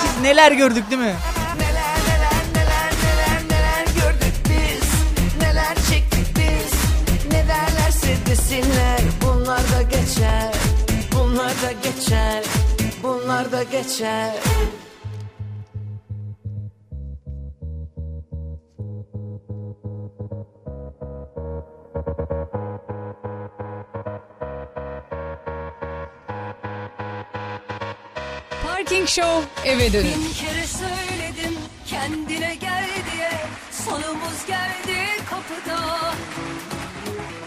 Biz 0.04 0.22
neler 0.22 0.52
gördük 0.52 0.90
değil 0.90 1.02
mi? 1.02 1.14
Neler 1.58 1.96
neler 2.08 2.42
neler 2.54 2.92
neler 3.04 3.42
neler 3.50 3.84
gördük 3.84 4.34
biz 4.44 4.88
Neler 5.42 5.74
çektik 5.90 6.36
biz 6.36 6.72
Ne 7.32 7.48
derlerse 7.48 8.16
desinler 8.26 9.00
Bunlar 9.22 9.58
da 9.60 9.82
geçer 9.82 10.54
Bunlar 11.12 11.50
da 11.50 11.72
geçer 11.82 12.44
Bunlar 13.02 13.52
da 13.52 13.62
geçer 13.62 14.34
Parking 28.96 29.08
Show 29.08 29.70
eve 29.70 29.92
dönüş. 29.92 30.14
Bin 30.14 30.32
kere 30.32 30.66
söyledim 30.66 31.58
kendine 31.86 32.54
gel 32.54 32.86
diye 33.12 33.30
Sonumuz 33.70 34.46
geldi 34.46 34.96
kapıda 35.30 36.14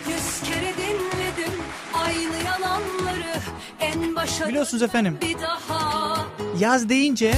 Yüz 0.09 0.49
kere 0.49 0.73
dinledim 0.77 1.53
aynı 1.93 2.43
yalanları 2.45 3.39
En 3.79 4.15
başa 4.15 4.47
Biliyorsunuz 4.47 4.83
efendim 4.83 5.17
bir 5.21 5.41
daha 5.41 6.25
yaz 6.59 6.89
deyince 6.89 7.33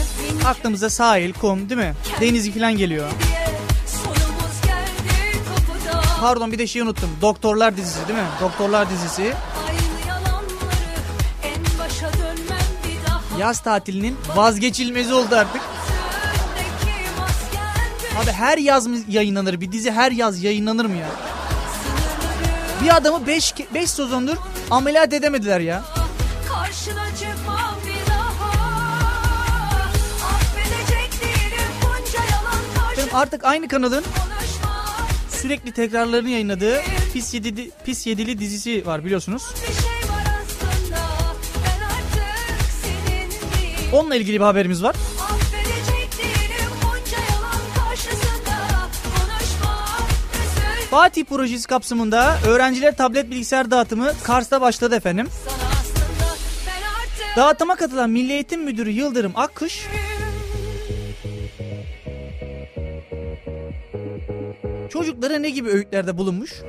aklımıza 0.45 0.89
sahil, 0.89 1.34
kum 1.34 1.69
değil 1.69 1.82
mi? 1.82 1.93
Deniz 2.21 2.52
falan 2.52 2.78
geliyor. 2.78 3.12
Pardon 6.21 6.52
bir 6.52 6.60
de 6.60 6.67
şey 6.67 6.82
unuttum. 6.82 7.10
Doktorlar 7.21 7.78
dizisi 7.78 8.08
değil 8.08 8.19
mi? 8.19 8.26
Doktorlar 8.41 8.89
dizisi. 8.89 9.34
Yaz 13.41 13.60
tatilinin 13.60 14.17
vazgeçilmezi 14.36 15.13
oldu 15.13 15.36
artık. 15.36 15.62
Abi 18.23 18.32
her 18.32 18.58
yaz 18.58 18.88
mı 18.88 18.97
yayınlanır? 19.08 19.62
Bir 19.62 19.71
dizi 19.71 19.91
her 19.91 20.12
yaz 20.12 20.43
yayınlanır 20.43 20.86
mı 20.86 20.95
ya? 20.95 21.08
Bir 22.84 22.95
adamı 22.95 23.27
5 23.27 23.54
5 23.73 23.89
sezondur 23.91 24.38
ameliyat 24.71 25.13
edemediler 25.13 25.60
ya. 25.60 25.84
Efendim 32.93 33.15
artık 33.15 33.43
aynı 33.43 33.67
kanalın 33.67 34.04
sürekli 35.30 35.71
tekrarlarını 35.71 36.30
yayınladığı 36.30 36.82
Pis 37.13 37.34
Yedili, 37.34 37.71
Pis 37.86 38.08
Yedili 38.08 38.39
dizisi 38.39 38.86
var 38.86 39.06
biliyorsunuz. 39.06 39.43
Onunla 43.93 44.15
ilgili 44.15 44.39
bir 44.39 44.45
haberimiz 44.45 44.84
var. 44.84 44.95
Fatih 50.91 51.25
projesi 51.25 51.67
kapsamında 51.67 52.38
öğrenciler 52.47 52.97
tablet 52.97 53.32
bilgisayar 53.32 53.71
dağıtımı 53.71 54.12
Kars'ta 54.23 54.62
başladı 54.62 54.95
efendim. 54.95 55.27
Dağıtıma 57.36 57.75
katılan 57.75 58.10
Milli 58.10 58.34
Eğitim 58.34 58.63
Müdürü 58.63 58.89
Yıldırım 58.89 59.32
Akkuş 59.36 59.88
çocuklara 64.91 65.39
ne 65.39 65.49
gibi 65.49 65.69
öğütlerde 65.69 66.17
bulunmuş? 66.17 66.62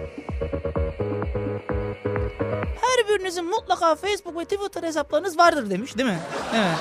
Her 2.61 3.09
birinizin 3.09 3.45
mutlaka 3.45 3.95
Facebook 3.95 4.39
ve 4.39 4.45
Twitter 4.45 4.83
hesaplarınız 4.83 5.39
vardır 5.39 5.71
demiş 5.71 5.99
değil 5.99 6.09
mi? 6.09 6.19
Evet. 6.55 6.77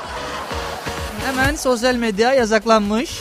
Hemen 1.25 1.55
sosyal 1.55 1.95
medya 1.95 2.33
yasaklanmış. 2.33 3.19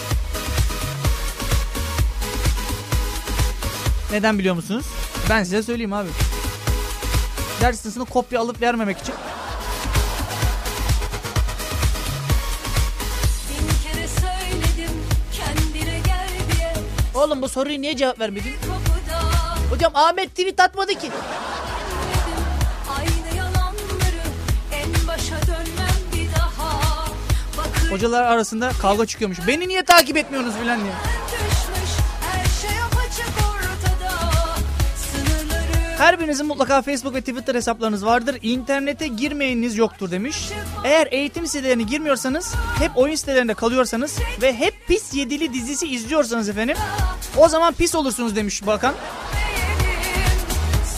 Neden 4.13 4.39
biliyor 4.39 4.55
musunuz? 4.55 4.87
Ben 5.31 5.43
size 5.45 5.63
söyleyeyim 5.63 5.93
abi. 5.93 6.09
Ders 7.61 7.81
sırasında 7.81 8.05
kopya 8.05 8.41
alıp 8.41 8.63
vermemek 8.63 8.99
için. 8.99 9.15
Oğlum 17.15 17.43
bu 17.43 17.49
soruyu 17.49 17.81
niye 17.81 17.97
cevap 17.97 18.21
vermedin? 18.21 18.53
Hocam 19.71 19.93
Ahmet 19.95 20.31
tweet 20.31 20.61
atmadı 20.61 20.95
ki. 20.95 21.11
Hocalar 27.91 28.23
arasında 28.23 28.71
kavga 28.83 29.07
çıkıyormuş. 29.07 29.39
Beni 29.47 29.69
niye 29.69 29.83
takip 29.83 30.17
etmiyorsunuz 30.17 30.57
filan 30.57 30.81
diye. 30.85 30.93
her 35.99 36.21
birinizin 36.21 36.47
mutlaka 36.47 36.83
Facebook 36.83 37.15
ve 37.15 37.21
Twitter 37.21 37.55
hesaplarınız 37.55 38.05
vardır. 38.05 38.37
İnternete 38.43 39.07
girmeyeniniz 39.09 39.77
yoktur 39.77 40.11
demiş. 40.11 40.49
Eğer 40.85 41.09
eğitim 41.11 41.47
sitelerine 41.47 41.83
girmiyorsanız, 41.83 42.55
hep 42.79 42.91
oyun 42.99 43.15
sitelerinde 43.15 43.55
kalıyorsanız 43.55 44.17
ve 44.43 44.55
hep 44.59 44.75
pis 44.89 45.15
yedili 45.15 45.55
dizisi 45.55 45.87
izliyorsanız 45.87 46.49
efendim 46.49 46.77
o 47.37 47.49
zaman 47.49 47.75
pis 47.75 47.95
olursunuz 47.95 48.37
demiş 48.37 48.67
bakan. 48.67 48.95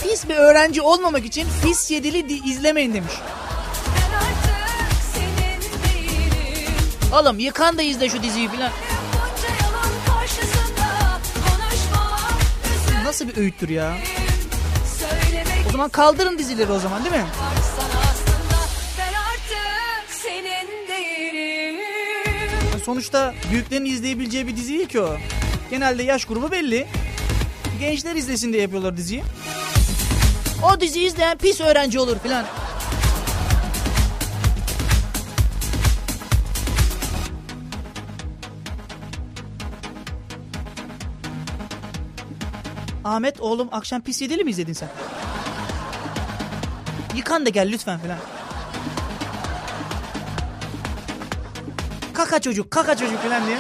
Pis 0.03 0.29
bir 0.29 0.35
öğrenci 0.37 0.83
olmamak 0.83 1.25
için 1.25 1.47
pis 1.65 1.91
yedili 1.91 2.29
di- 2.29 2.49
izlemeyin 2.51 2.95
demiş. 2.95 3.13
Oğlum 7.13 7.39
yıkan 7.39 7.79
da 7.79 7.83
izle 7.83 8.09
şu 8.09 8.23
diziyi 8.23 8.49
filan. 8.49 8.71
Nasıl 13.05 13.29
bir 13.29 13.37
öğüttür 13.37 13.69
ya? 13.69 13.97
O 15.69 15.73
zaman 15.73 15.89
kaldırın 15.89 16.39
dizileri 16.39 16.73
o 16.73 16.79
zaman 16.79 17.05
değil 17.05 17.17
mi? 17.17 17.25
Sonuçta 22.85 23.35
büyüklerin 23.51 23.85
izleyebileceği 23.85 24.47
bir 24.47 24.57
dizi 24.57 24.75
değil 24.75 24.89
ki 24.89 25.01
o. 25.01 25.17
Genelde 25.71 26.03
yaş 26.03 26.25
grubu 26.25 26.51
belli. 26.51 26.87
Gençler 27.81 28.15
izlesin 28.15 28.53
diye 28.53 28.63
yapıyorlar 28.63 28.97
diziyi. 28.97 29.23
O 30.63 30.81
diziyi 30.81 31.07
izleyen 31.07 31.39
pis 31.39 31.61
öğrenci 31.61 31.99
olur 32.01 32.19
filan. 32.19 32.45
Ahmet 43.05 43.41
oğlum 43.41 43.69
akşam 43.73 44.03
pis 44.03 44.23
yedili 44.23 44.45
mi 44.45 44.51
izledin 44.51 44.73
sen? 44.73 44.89
Yıkan 47.17 47.47
da 47.47 47.51
gel 47.51 47.69
lütfen 47.73 48.01
filan. 48.01 48.19
Kaka 52.15 52.41
çocuk, 52.41 52.71
kaka 52.71 52.97
çocuk 52.97 53.23
filan 53.23 53.47
diye. 53.47 53.59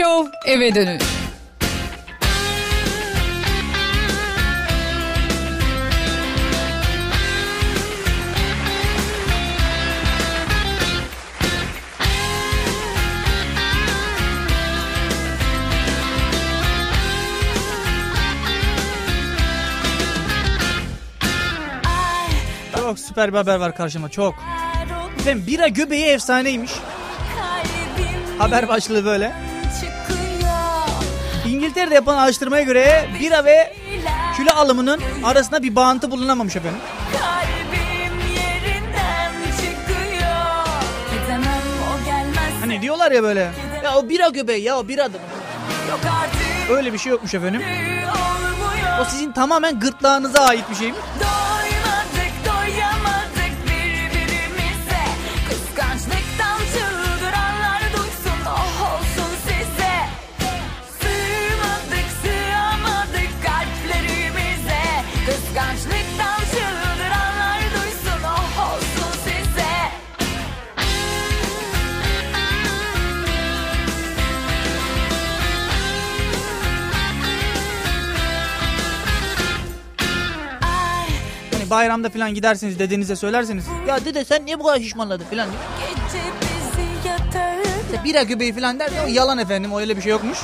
Show 0.00 0.30
eve 0.46 0.74
dönün. 0.74 0.98
Çok 22.76 22.98
süper 22.98 23.32
bir 23.32 23.36
haber 23.36 23.56
var 23.56 23.76
karşıma 23.76 24.08
çok. 24.08 24.34
Efendim 25.18 25.44
bira 25.46 25.68
göbeği 25.68 26.04
efsaneymiş. 26.04 26.72
Haber 28.38 28.68
başlığı 28.68 29.04
böyle. 29.04 29.49
İngiltere'de 31.60 31.94
yapılan 31.94 32.18
araştırmaya 32.18 32.62
göre 32.62 33.08
bira 33.20 33.44
ve 33.44 33.72
kilo 34.36 34.52
alımının 34.54 35.00
arasında 35.24 35.62
bir 35.62 35.76
bağıntı 35.76 36.10
bulunamamış 36.10 36.56
efendim. 36.56 36.80
Hani 42.60 42.82
diyorlar 42.82 43.12
ya 43.12 43.22
böyle. 43.22 43.50
Ya 43.84 43.96
o 43.96 44.08
bira 44.08 44.28
göbeği 44.28 44.62
ya 44.64 44.78
o 44.78 44.88
biradır. 44.88 45.20
Öyle 46.70 46.92
bir 46.92 46.98
şey 46.98 47.10
yokmuş 47.10 47.34
efendim. 47.34 47.62
O 49.00 49.04
sizin 49.04 49.32
tamamen 49.32 49.80
gırtlağınıza 49.80 50.40
ait 50.40 50.70
bir 50.70 50.76
şeymiş. 50.76 51.00
Hani 81.70 81.78
bayramda 81.80 82.10
falan 82.10 82.34
gidersiniz 82.34 82.78
dedenize 82.78 83.16
söylerseniz. 83.16 83.64
Ya 83.88 84.04
dede 84.04 84.24
sen 84.24 84.46
niye 84.46 84.58
bu 84.58 84.64
kadar 84.64 84.80
şişmanladın 84.80 85.24
falan 85.24 85.48
diyor. 85.50 85.62
İşte 87.86 88.04
bira 88.04 88.22
göbeği 88.22 88.52
falan 88.54 88.78
der 88.78 88.92
ya 88.92 89.04
o 89.04 89.08
yalan 89.08 89.38
efendim 89.38 89.72
o 89.72 89.80
öyle 89.80 89.96
bir 89.96 90.02
şey 90.02 90.10
yokmuş. 90.10 90.38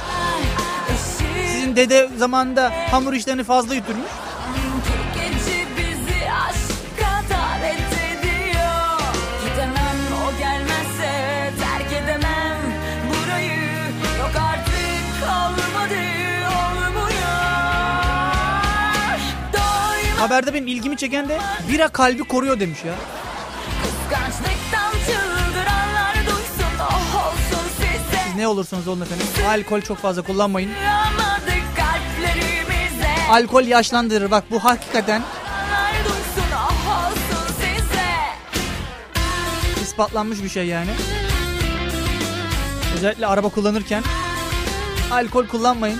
Sizin 1.53 1.77
dede 1.77 2.09
zamanında 2.19 2.73
hamur 2.91 3.13
işlerini 3.13 3.45
fazla 3.45 3.75
yuturmuş. 3.75 4.11
Haberde 20.27 20.55
benim 20.55 20.67
ilgimi 20.67 20.97
çeken 20.97 21.29
de 21.29 21.39
bira 21.69 21.89
kalbi 21.89 22.25
koruyor 22.25 22.61
demiş 22.61 22.79
ya. 22.85 22.95
oh 26.81 27.33
Siz 28.27 28.37
ne 28.37 28.49
olursunuz 28.49 28.89
olun 28.89 29.01
efendim. 29.01 29.27
Alkol 29.49 29.81
çok 29.81 29.99
fazla 29.99 30.23
kullanmayın. 30.23 30.71
Alkol 33.31 33.63
yaşlandırır 33.63 34.31
bak 34.31 34.45
bu 34.51 34.65
hakikaten 34.65 35.23
oh 36.55 37.13
ispatlanmış 39.83 40.43
bir 40.43 40.49
şey 40.49 40.67
yani. 40.67 40.91
Özellikle 42.97 43.27
araba 43.27 43.49
kullanırken 43.49 44.03
alkol 45.11 45.47
kullanmayın. 45.47 45.99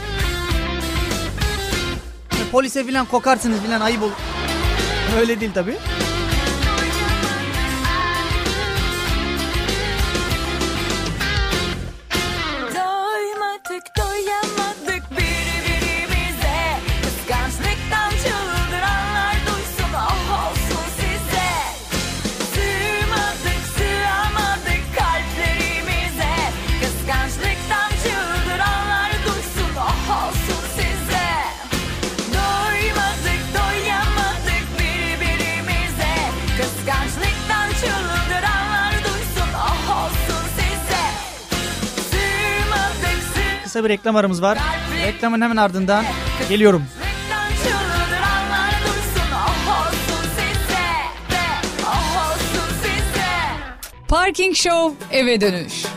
Polise 2.53 2.85
filan 2.85 3.07
kokarsınız 3.07 3.61
filan 3.61 3.81
ayıp 3.81 4.03
olur. 4.03 4.13
Öyle 5.21 5.41
değil 5.41 5.53
tabi. 5.55 5.77
bir 43.87 43.91
reklam 43.91 44.17
aramız 44.17 44.43
var. 44.43 44.59
Reklamın 45.07 45.41
hemen 45.41 45.57
ardından 45.57 46.05
geliyorum. 46.49 46.85
Parking 54.09 54.55
Show 54.57 55.19
eve 55.19 55.41
dönüş. 55.41 55.96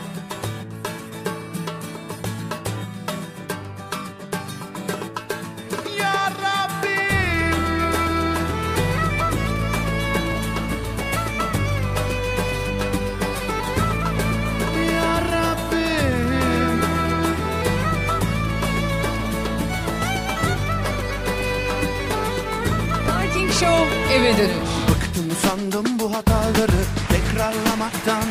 Show 23.60 24.14
eve 24.14 24.38
dönüş. 24.38 24.50
Bıktım 24.88 25.24
sandım 25.42 25.98
bu 25.98 26.14
hataları 26.14 26.80
tekrarlamaktan 27.08 28.24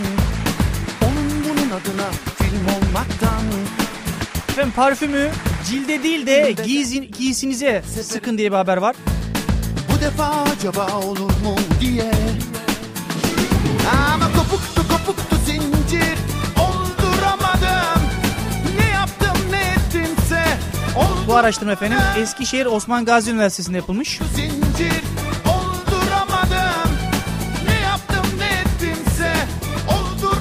Onun 1.02 1.44
bunun 1.44 1.70
adına 1.70 2.10
film 2.38 2.66
olmaktan 2.68 3.44
Efendim 4.50 4.74
parfümü 4.76 5.32
cilde 5.70 6.04
değil 6.04 6.26
de 6.28 6.56
giysin, 6.66 7.12
giysinize 7.18 7.84
sıkın 8.04 8.38
diye 8.38 8.52
bir 8.52 8.56
haber 8.56 8.78
var. 8.78 8.96
Bu 9.92 10.02
defa 10.02 10.44
acaba 10.58 10.88
olur 10.98 11.20
mu 11.20 11.56
diye 11.82 12.12
Ama 14.14 14.26
kopuktu 14.26 14.79
Bu 21.30 21.36
araştırma 21.36 21.72
efendim 21.72 21.98
Eskişehir 22.18 22.66
Osman 22.66 23.06
Gazi 23.06 23.32
Üniversitesi'nde 23.32 23.78
yapılmış. 23.78 24.20
zincir 24.36 25.04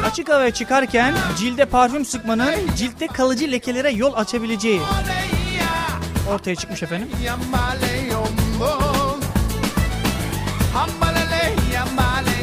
Açık 0.04 0.28
havaya 0.28 0.50
çıkarken 0.50 1.14
cilde 1.38 1.64
parfüm 1.64 2.04
sıkmanın 2.04 2.54
ciltte 2.76 3.06
kalıcı 3.06 3.52
lekelere 3.52 3.90
yol 3.90 4.14
açabileceği 4.14 4.80
ortaya 6.34 6.56
çıkmış 6.56 6.82
efendim. 6.82 7.08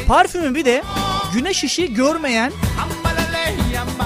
Parfümün 0.06 0.54
bir 0.54 0.64
de 0.64 0.82
güneş 1.34 1.64
ışığı 1.64 1.86
görmeyen 1.86 2.52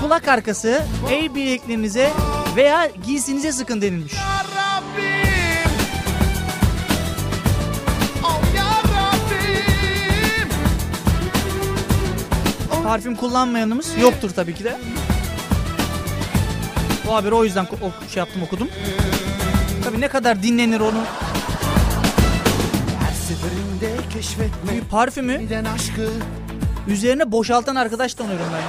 kulak 0.00 0.29
arkası, 0.29 0.83
el 1.11 1.35
bileklerinize 1.35 2.12
veya 2.57 2.91
giysinize 3.07 3.53
sıkın 3.53 3.83
denilmiş. 3.83 4.13
Parfüm 12.85 13.17
kullanmayanımız 13.17 13.97
yoktur 14.01 14.31
tabii 14.31 14.55
ki 14.55 14.65
de. 14.65 14.77
Bu 17.07 17.15
haberi 17.15 17.35
o 17.35 17.45
yüzden 17.45 17.65
o- 17.65 18.09
şey 18.13 18.21
yaptım 18.21 18.43
okudum. 18.43 18.69
Tabii 19.85 20.01
ne 20.01 20.09
kadar 20.09 20.43
dinlenir 20.43 20.81
onu. 20.81 20.99
Bir 24.73 24.81
parfümü 24.81 25.49
üzerine 26.89 27.33
boşaltan 27.33 27.77
arkadaş 27.77 28.15
tanıyorum 28.15 28.47
ben 28.55 28.59
ya. 28.61 28.67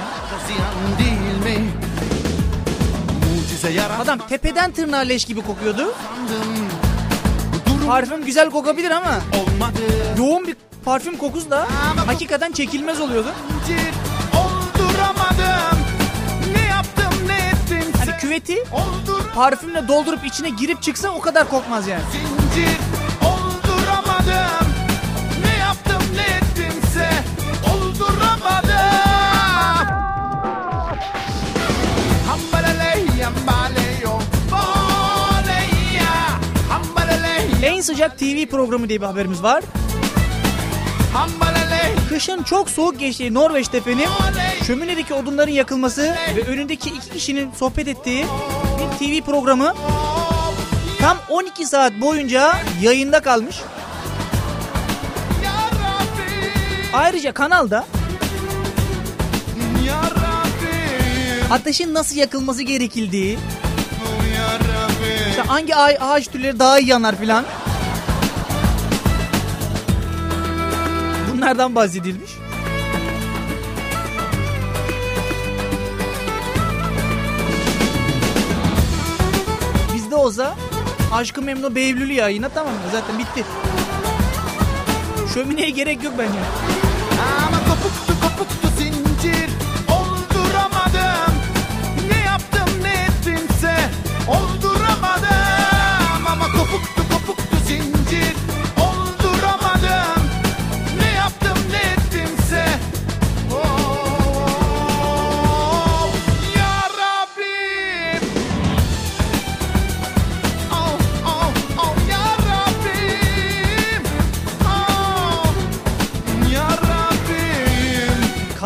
Mucize 3.52 3.70
yarattım 3.70 4.00
Adam 4.00 4.18
tepeden 4.28 4.72
tırnağa 4.72 4.98
leş 4.98 5.24
gibi 5.24 5.42
kokuyordu. 5.42 5.94
Parfüm 7.86 8.24
güzel 8.24 8.50
kokabilir 8.50 8.90
ama 8.90 9.10
olmadı 9.40 9.80
yoğun 10.18 10.46
bir 10.46 10.56
parfüm 10.84 11.16
kokusu 11.16 11.50
da 11.50 11.66
hakikaten 12.06 12.52
çekilmez 12.52 13.00
oluyordu. 13.00 13.28
Ne 16.52 16.60
yaptım 16.68 17.28
ne 17.28 17.36
ettimse 17.48 17.98
Hani 17.98 18.20
küveti 18.20 18.64
parfümle 19.34 19.88
doldurup 19.88 20.24
içine 20.26 20.50
girip 20.50 20.82
çıksa 20.82 21.08
o 21.08 21.20
kadar 21.20 21.48
kokmaz 21.48 21.88
yani. 21.88 22.02
zincir 22.12 22.76
sıcak 37.82 38.18
TV 38.18 38.46
programı 38.46 38.88
diye 38.88 39.00
bir 39.00 39.06
haberimiz 39.06 39.42
var. 39.42 39.64
Kışın 42.08 42.42
çok 42.42 42.70
soğuk 42.70 42.98
geçtiği 42.98 43.34
Norveç'te 43.34 43.76
efendim 43.76 44.08
şöminedeki 44.66 45.14
odunların 45.14 45.52
yakılması 45.52 46.14
ve 46.36 46.42
önündeki 46.46 46.90
iki 46.90 47.10
kişinin 47.10 47.50
sohbet 47.58 47.88
ettiği 47.88 48.26
bir 48.78 49.20
TV 49.20 49.26
programı 49.26 49.74
tam 51.00 51.18
12 51.28 51.66
saat 51.66 51.92
boyunca 52.00 52.56
yayında 52.82 53.20
kalmış. 53.20 53.56
Ayrıca 56.92 57.32
kanalda 57.32 57.84
ateşin 61.50 61.94
nasıl 61.94 62.16
yakılması 62.16 62.62
gerekildiği, 62.62 63.38
işte 65.30 65.42
hangi 65.42 65.76
ağaç 65.76 66.26
türleri 66.26 66.58
daha 66.58 66.78
iyi 66.78 66.88
yanar 66.88 67.16
filan. 67.16 67.44
Bunlardan 71.42 71.74
bahsedilmiş. 71.74 72.30
Bizde 79.94 80.14
olsa 80.14 80.54
Aşkı 81.12 81.42
Memnu 81.42 81.74
Beylül'ü 81.74 82.12
yayına 82.12 82.48
tamam 82.48 82.72
mı? 82.72 82.80
Zaten 82.92 83.18
bitti. 83.18 83.44
Şömineye 85.34 85.70
gerek 85.70 86.04
yok 86.04 86.14
bence. 86.18 86.38
Ama 87.48 87.58
kopuktu 87.58 88.11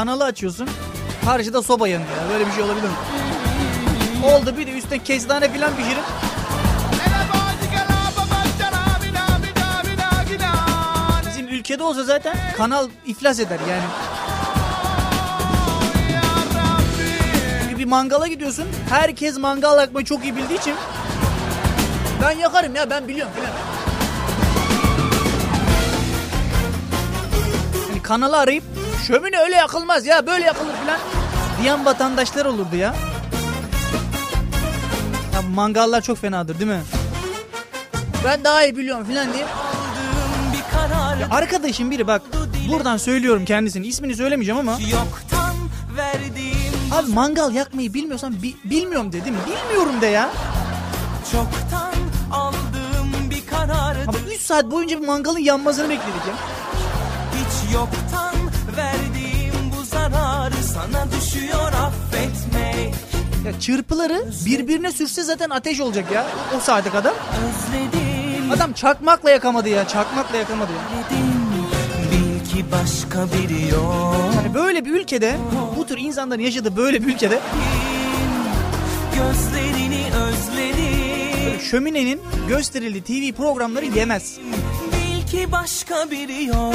Kanalı 0.06 0.24
açıyorsun. 0.24 0.68
Karşıda 1.24 1.62
soba 1.62 1.88
yanıyor. 1.88 2.10
ya. 2.10 2.30
Böyle 2.30 2.46
bir 2.46 2.52
şey 2.52 2.62
olabilir 2.62 2.82
mi? 2.84 2.94
Oldu 4.24 4.56
bir 4.56 4.66
de 4.66 4.72
üstüne 4.72 4.98
kestane 4.98 5.52
filan 5.52 5.76
pişirip 5.76 6.04
bizim 11.28 11.48
ülkede 11.48 11.82
olsa 11.82 12.04
zaten 12.04 12.36
kanal 12.56 12.88
iflas 13.06 13.40
eder 13.40 13.58
yani. 13.70 13.82
Çünkü 17.62 17.78
bir 17.78 17.84
mangala 17.84 18.26
gidiyorsun. 18.26 18.66
Herkes 18.90 19.38
mangal 19.38 19.78
yakmayı 19.80 20.06
çok 20.06 20.24
iyi 20.24 20.36
bildiği 20.36 20.58
için 20.58 20.74
ben 22.22 22.30
yakarım 22.30 22.74
ya 22.74 22.90
ben 22.90 23.08
biliyorum 23.08 23.32
filan. 23.36 23.50
Yani 27.88 28.02
kanalı 28.02 28.38
arayıp 28.38 28.75
şömine 29.06 29.38
öyle 29.38 29.54
yakılmaz 29.56 30.06
ya 30.06 30.26
böyle 30.26 30.44
yakılır 30.44 30.74
filan 30.82 30.98
diyen 31.62 31.84
vatandaşlar 31.84 32.44
olurdu 32.44 32.76
ya. 32.76 32.94
Ya 35.34 35.42
mangallar 35.42 36.00
çok 36.00 36.18
fenadır 36.18 36.58
değil 36.58 36.70
mi? 36.70 36.82
Ben 38.24 38.44
daha 38.44 38.64
iyi 38.64 38.76
biliyorum 38.76 39.04
filan 39.06 39.32
diye. 39.32 39.44
bir 40.52 40.62
karar 40.76 41.16
Ya 41.18 41.28
arkadaşım 41.30 41.90
biri 41.90 42.06
bak 42.06 42.22
buradan 42.72 42.96
söylüyorum 42.96 43.44
kendisini 43.44 43.86
ismini 43.86 44.16
söylemeyeceğim 44.16 44.60
ama 44.60 44.72
yoktan 44.90 45.54
verdiğim 45.96 46.56
abi 46.92 47.10
mangal 47.12 47.54
yakmayı 47.54 47.94
bilmiyorsan 47.94 48.42
bi- 48.42 48.56
bilmiyorum 48.64 49.12
dedim 49.12 49.34
bilmiyorum 49.46 50.00
de 50.00 50.06
ya. 50.06 50.28
çoktan 51.32 51.92
aldığım 52.32 53.30
bir 53.30 53.46
karardı 53.46 53.98
Ama 54.08 54.18
3 54.34 54.40
saat 54.40 54.64
boyunca 54.70 55.00
bir 55.02 55.06
mangalın 55.06 55.38
yanmasını 55.38 55.84
bekledik 55.88 56.26
ya. 56.28 56.34
hiç 57.34 57.74
yoktan 57.74 58.05
sana 60.76 61.06
düşüyor 61.12 61.72
affetmek 61.72 62.94
Ya 63.46 63.60
çırpıları 63.60 64.24
birbirine 64.46 64.92
sürse 64.92 65.22
zaten 65.22 65.50
ateş 65.50 65.80
olacak 65.80 66.12
ya 66.12 66.26
o 66.56 66.60
saate 66.60 66.90
kadar. 66.90 67.12
özledim 67.12 68.52
Adam 68.52 68.72
çakmakla 68.72 69.30
yakamadı 69.30 69.68
ya 69.68 69.88
çakmakla 69.88 70.36
yakamadı 70.36 70.72
ya. 70.72 71.08
bil 72.12 72.50
ki 72.50 72.64
başka 72.72 73.26
biri 73.26 73.68
yok 73.74 74.14
Yani 74.36 74.54
böyle 74.54 74.84
bir 74.84 74.90
ülkede 74.90 75.36
bu 75.76 75.86
tür 75.86 75.98
insanların 75.98 76.42
yaşadığı 76.42 76.76
böyle 76.76 77.02
bir 77.02 77.14
ülkede 77.14 77.40
Gözlerini 79.14 80.04
özledim 80.14 81.60
şöminenin 81.70 82.20
gösterildiği 82.48 83.32
TV 83.32 83.36
programları 83.36 83.84
yemez. 83.86 84.38
Bil 84.92 85.26
ki 85.30 85.52
başka 85.52 86.10
biri 86.10 86.44
yok 86.44 86.74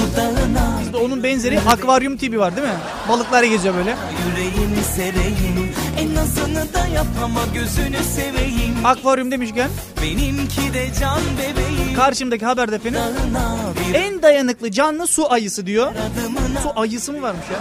dudağına 0.00 0.80
İşte 0.84 0.96
onun 0.96 1.22
benzeri 1.22 1.60
akvaryum 1.60 2.16
TV 2.16 2.38
var 2.38 2.56
değil 2.56 2.66
mi? 2.68 2.74
Balıklar 3.08 3.42
geziyor 3.42 3.74
böyle. 3.74 3.96
yüreğimi 4.28 4.84
sereyim 4.96 5.70
En 5.98 6.16
azını 6.16 6.74
da 6.74 6.86
yap 6.86 7.06
ama 7.24 7.40
gözünü 7.54 8.04
seveyim 8.16 8.86
Akvaryum 8.86 9.30
demişken 9.30 9.70
Benimki 10.02 10.74
de 10.74 10.88
can 11.00 11.20
bebeğim 11.38 11.94
karşımdaki 11.96 12.46
haberde 12.46 12.76
efendim 12.76 13.00
bir 13.90 13.94
en 13.94 14.22
dayanıklı 14.22 14.70
canlı 14.70 15.06
su 15.06 15.32
ayısı 15.32 15.66
diyor. 15.66 15.86
adımına 15.86 16.60
Su 16.62 16.80
ayısı 16.80 17.12
mı 17.12 17.22
varmış 17.22 17.44
ya? 17.52 17.58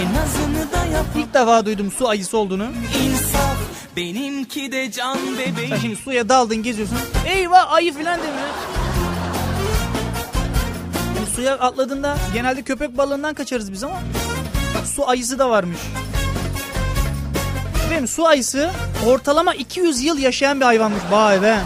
En 0.00 0.22
azını 0.22 0.72
da 0.72 0.96
yap 0.96 1.06
İlk 1.16 1.34
defa 1.34 1.66
duydum 1.66 1.92
su 1.98 2.08
ayısı 2.08 2.38
olduğunu. 2.38 2.66
insaf 3.04 3.56
Benimki 3.96 4.72
de 4.72 4.92
can 4.92 5.16
Sen 5.16 5.38
bebeğim 5.38 5.76
şimdi 5.80 5.96
suya 5.96 6.28
daldın 6.28 6.62
geziyorsun. 6.62 6.98
Eyvah 7.26 7.72
ayı 7.72 7.94
filan 7.94 8.20
deme. 8.20 8.87
Yani 11.38 11.46
suya 11.46 11.68
atladığında 11.68 12.16
genelde 12.32 12.62
köpek 12.62 12.96
balığından 12.96 13.34
kaçarız 13.34 13.72
biz 13.72 13.84
ama 13.84 14.00
su 14.94 15.08
ayısı 15.08 15.38
da 15.38 15.50
varmış. 15.50 15.78
Benim 17.90 18.08
su 18.08 18.26
ayısı 18.26 18.70
ortalama 19.06 19.54
200 19.54 20.02
yıl 20.02 20.18
yaşayan 20.18 20.60
bir 20.60 20.64
hayvanmış. 20.64 21.02
Vay 21.10 21.42
be. 21.42 21.58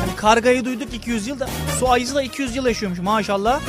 Hani 0.00 0.16
kargayı 0.16 0.64
duyduk 0.64 0.94
200 0.94 1.26
yıl 1.26 1.40
da 1.40 1.48
su 1.78 1.90
ayısı 1.90 2.14
da 2.14 2.22
200 2.22 2.56
yıl 2.56 2.66
yaşıyormuş 2.66 2.98
maşallah. 2.98 3.60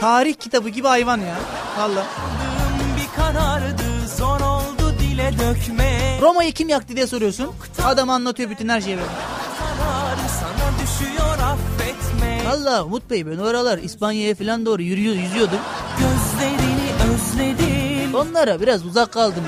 Tarih 0.00 0.34
kitabı 0.34 0.68
gibi 0.68 0.88
hayvan 0.88 1.18
ya. 1.18 1.36
Dökme 5.38 6.18
Roma'yı 6.20 6.52
kim 6.52 6.68
yaktı 6.68 6.96
diye 6.96 7.06
soruyorsun. 7.06 7.50
Adam 7.84 8.10
anlatıyor 8.10 8.50
bütün 8.50 8.68
her 8.68 8.80
şeyi 8.80 8.96
böyle. 8.96 9.41
Valla 12.52 12.84
Umut 12.84 13.10
Bey 13.10 13.26
ben 13.26 13.38
oralar 13.38 13.78
İspanya'ya 13.78 14.34
falan 14.34 14.66
doğru 14.66 14.82
yürüyor, 14.82 15.14
yüzüyordum. 15.14 15.58
Gözlerini 15.98 17.14
özledim 17.14 18.14
Onlara 18.14 18.60
biraz 18.60 18.86
uzak 18.86 19.12
kaldım. 19.12 19.44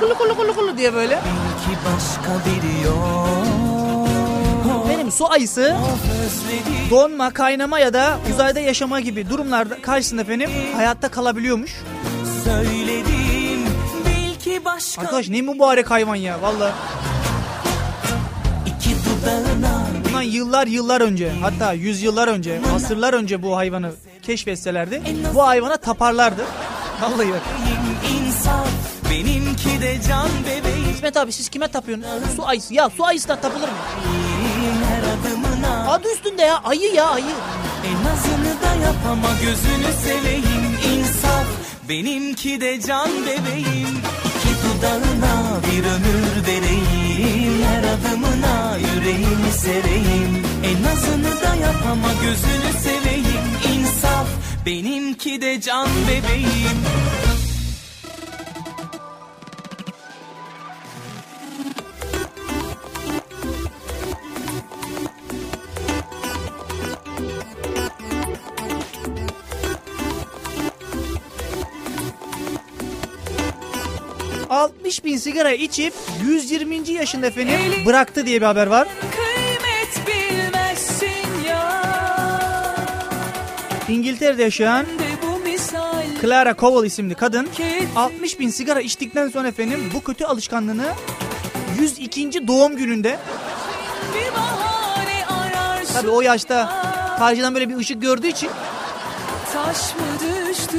Kulu 0.00 0.14
kulu 0.18 0.36
kulu 0.36 0.54
kulu 0.54 0.78
diye 0.78 0.94
böyle. 0.94 1.14
Belki 1.14 1.78
başka 1.84 2.50
biri 2.50 2.86
yok 2.86 3.46
Benim 4.88 5.10
su 5.10 5.30
ayısı 5.30 5.76
donma, 6.90 7.30
kaynama 7.30 7.78
ya 7.78 7.94
da 7.94 8.18
uzayda 8.34 8.60
yaşama 8.60 9.00
gibi 9.00 9.30
durumlarda 9.30 9.82
karşısında 9.82 10.22
efendim 10.22 10.50
hayatta 10.76 11.08
kalabiliyormuş. 11.08 11.74
söyledim 12.44 13.66
Bil 14.06 14.40
ki 14.44 14.64
başka 14.64 15.02
Arkadaş 15.02 15.28
ne 15.28 15.42
mübarek 15.42 15.90
hayvan 15.90 16.16
ya 16.16 16.42
valla. 16.42 16.72
Bundan 20.16 20.28
yıllar 20.28 20.66
yıllar 20.66 21.00
önce 21.00 21.32
hatta 21.42 21.72
yüzyıllar 21.72 22.28
önce, 22.28 22.60
asırlar 22.74 23.14
önce 23.14 23.42
bu 23.42 23.56
hayvanı 23.56 23.92
keşfetselerdi 24.22 25.02
bu 25.34 25.46
hayvana 25.46 25.76
taparlardı. 25.76 26.44
Vallahi 27.00 27.28
bak. 27.32 27.40
Benimki 29.10 29.80
de 29.80 29.98
can 30.08 30.28
bebeğim 30.44 30.90
İsmet 30.94 31.16
abi 31.16 31.32
siz 31.32 31.48
kime 31.48 31.68
tapıyorsunuz? 31.68 32.08
Su 32.36 32.46
ayısı. 32.46 32.74
Ya 32.74 32.90
su 32.90 33.04
ayısı 33.04 33.28
da 33.28 33.40
tapılır 33.40 33.68
mı? 33.68 33.74
Adı 35.88 36.12
üstünde 36.12 36.42
ya 36.42 36.60
ayı 36.64 36.94
ya 36.94 37.10
ayı. 37.10 37.24
En 37.86 38.10
azını 38.10 38.62
da 38.62 38.84
yap 38.84 38.96
ama 39.12 39.28
gözünü 39.42 39.92
seveyim 40.04 40.78
insaf 40.94 41.46
Benimki 41.88 42.60
de 42.60 42.80
can 42.80 43.10
bebeğim 43.26 43.98
İki 44.24 44.54
dudağına 44.62 45.60
bir 45.62 45.84
ömür 45.84 46.46
vereyim 46.46 47.05
Her 47.16 47.78
adımına 47.78 48.76
yüreğimi 48.76 49.52
sereyim. 49.52 50.42
En 50.64 50.84
azını 50.92 51.42
da 51.42 51.54
yap 51.54 51.82
ama 51.92 52.08
gözünü 52.22 52.82
seveyim. 52.82 53.44
İnsaf 53.74 54.26
Benimki 54.66 55.40
de 55.40 55.60
can 55.60 55.88
bebeğim 56.08 56.78
bin 75.06 75.16
sigara 75.16 75.52
içip 75.52 75.94
120. 76.24 76.90
yaşında 76.90 77.26
efendim 77.26 77.60
bıraktı 77.86 78.26
diye 78.26 78.40
bir 78.40 78.46
haber 78.46 78.66
var. 78.66 78.88
İngiltere'de 83.88 84.42
yaşayan 84.42 84.86
Clara 86.22 86.56
Cowell 86.56 86.86
isimli 86.86 87.14
kadın 87.14 87.48
60 87.96 88.40
bin 88.40 88.48
sigara 88.48 88.80
içtikten 88.80 89.28
sonra 89.28 89.48
efendim 89.48 89.90
bu 89.94 90.04
kötü 90.04 90.24
alışkanlığını 90.24 90.86
102. 91.80 92.48
doğum 92.48 92.76
gününde 92.76 93.18
tabi 95.94 96.08
o 96.08 96.20
yaşta 96.20 96.82
karşıdan 97.18 97.54
böyle 97.54 97.68
bir 97.68 97.76
ışık 97.76 98.02
gördüğü 98.02 98.28
için 98.28 98.50
Taş 99.52 99.94
mı 99.94 100.00
düştü 100.20 100.78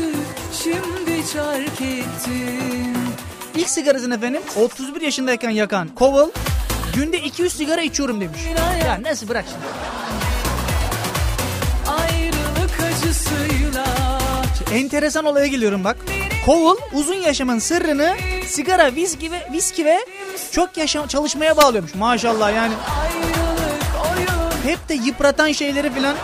şimdi 0.64 1.32
çark 1.34 1.82
ettim 1.82 3.07
ilk 3.58 3.70
sigarasını 3.70 4.16
efendim 4.16 4.41
31 4.55 5.01
yaşındayken 5.01 5.49
yakan 5.49 5.89
Cowell 5.97 6.32
günde 6.95 7.20
200 7.20 7.53
sigara 7.53 7.82
içiyorum 7.82 8.22
demiş. 8.22 8.39
Ya 8.86 9.03
nasıl 9.03 9.28
bırak 9.28 9.45
şimdi. 9.47 9.97
Acısıyla 13.08 13.86
Enteresan 14.72 15.26
olaya 15.26 15.47
geliyorum 15.47 15.84
bak. 15.84 15.97
Cowell 16.45 16.88
uzun 16.93 17.16
yaşamın 17.16 17.60
sırrını 17.60 18.16
sigara, 18.47 18.95
viski 18.95 19.32
ve 19.32 19.47
viski 19.53 19.86
ve 19.86 19.97
çok 20.51 20.78
yaşam 20.78 21.08
çalışmaya 21.08 21.58
bağlıyormuş. 21.58 21.95
Maşallah 21.95 22.55
yani. 22.55 22.74
Hep 24.64 24.89
de 24.89 24.93
yıpratan 24.93 25.51
şeyleri 25.51 25.93
filan. 25.93 26.16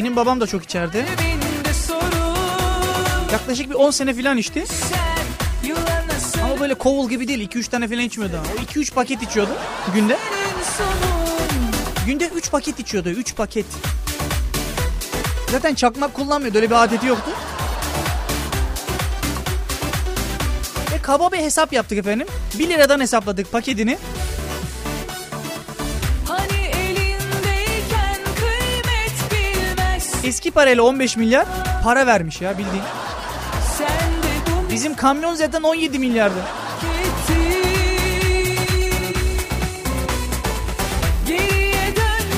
Benim 0.00 0.16
babam 0.16 0.40
da 0.40 0.46
çok 0.46 0.64
içerdi. 0.64 1.06
Yaklaşık 3.32 3.70
bir 3.70 3.74
10 3.74 3.90
sene 3.90 4.14
filan 4.14 4.36
içti. 4.36 4.64
Ama 6.44 6.60
böyle 6.60 6.74
Cowell 6.78 7.08
gibi 7.08 7.28
değil. 7.28 7.48
2-3 7.48 7.70
tane 7.70 7.88
filan 7.88 8.04
içmiyordu. 8.04 8.40
O 8.58 8.62
2-3 8.62 8.94
paket 8.94 9.22
içiyordu 9.22 9.50
günde. 9.94 10.18
Günde 12.06 12.28
3 12.28 12.50
paket 12.50 12.80
içiyordu. 12.80 13.08
3 13.08 13.36
paket. 13.36 13.66
Zaten 15.50 15.74
çakmak 15.74 16.14
kullanmıyordu. 16.14 16.58
Öyle 16.58 16.70
bir 16.70 16.84
adeti 16.84 17.06
yoktu. 17.06 17.30
Ve 20.92 21.02
kaba 21.02 21.32
bir 21.32 21.38
hesap 21.38 21.72
yaptık 21.72 21.98
efendim. 21.98 22.26
1 22.58 22.68
liradan 22.68 23.00
hesapladık 23.00 23.52
paketini. 23.52 23.98
Eski 30.30 30.50
parayla 30.50 30.82
15 30.82 31.16
milyar 31.16 31.46
para 31.84 32.06
vermiş 32.06 32.40
ya 32.40 32.58
bildiğin. 32.58 32.84
Bu 34.68 34.72
Bizim 34.72 34.94
kamyon 34.94 35.34
zaten 35.34 35.62
17 35.62 35.98
milyardı. 35.98 36.38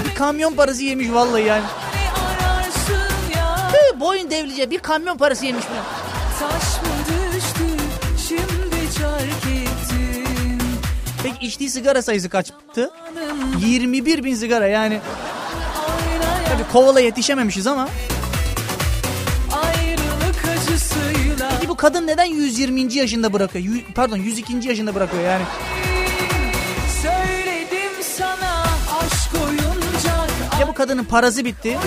Bir 0.05 0.15
kamyon 0.15 0.53
parası 0.53 0.83
yemiş 0.83 1.13
vallahi 1.13 1.43
yani. 1.43 1.65
Hı, 3.73 4.01
boyun 4.01 4.31
devlice 4.31 4.71
bir 4.71 4.79
kamyon 4.79 5.17
parası 5.17 5.47
yemiş 5.47 5.65
ettim 5.65 5.77
Peki 11.23 11.47
içtiği 11.47 11.71
sigara 11.71 12.03
sayısı 12.03 12.29
kaçtı? 12.29 12.91
21 13.59 14.25
bin 14.25 14.35
sigara 14.35 14.67
yani. 14.67 15.01
Tabii 16.53 16.73
kovala 16.73 17.01
yetişememişiz 17.01 17.67
ama. 17.67 17.89
Peki 21.51 21.69
bu 21.69 21.77
kadın 21.77 22.07
neden 22.07 22.25
120. 22.25 22.95
yaşında 22.95 23.33
bırakıyor? 23.33 23.65
Yü- 23.65 23.93
pardon 23.95 24.17
102. 24.17 24.69
yaşında 24.69 24.95
bırakıyor 24.95 25.23
yani. 25.23 25.43
Sana 28.19 28.65
Ya 30.61 30.69
bu 30.69 30.75
kadının 30.75 31.05
parası 31.05 31.45
bitti 31.45 31.79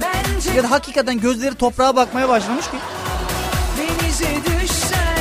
Bence 0.00 0.50
ya 0.56 0.62
da 0.62 0.70
hakikaten 0.70 1.20
gözleri 1.20 1.54
toprağa 1.54 1.96
bakmaya 1.96 2.28
başlamış 2.28 2.64
ki. 2.70 2.76
düşsen 4.46 5.18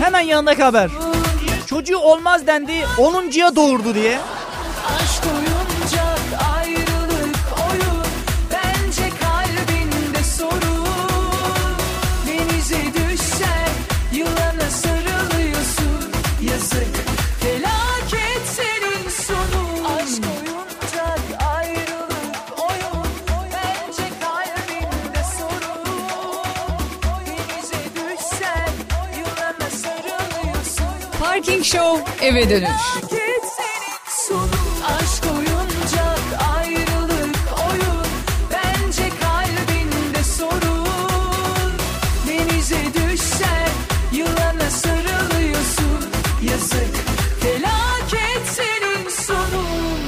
Hemen 0.00 0.20
yanındaki 0.20 0.62
haber. 0.62 0.90
Çocuğu 1.66 1.98
olmaz 1.98 2.46
dendi 2.46 2.72
10.ya 2.98 3.56
doğurdu 3.56 3.94
diye. 3.94 4.18
Felaket 47.40 48.46
senin 48.46 49.08
sonun. 49.08 50.00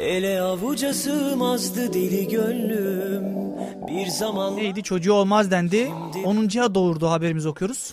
Ele 0.00 0.40
avuca 0.40 0.94
sığmazdı 0.94 1.92
deli 1.92 2.28
gönlüm. 2.28 3.24
Bir 3.88 4.06
zaman 4.06 4.56
Neydi? 4.56 4.82
Çocuğu 4.82 5.12
olmaz 5.12 5.50
dendi. 5.50 5.90
10.ya 6.24 6.74
doğurdu 6.74 7.10
haberimizi 7.10 7.48
okuyoruz. 7.48 7.92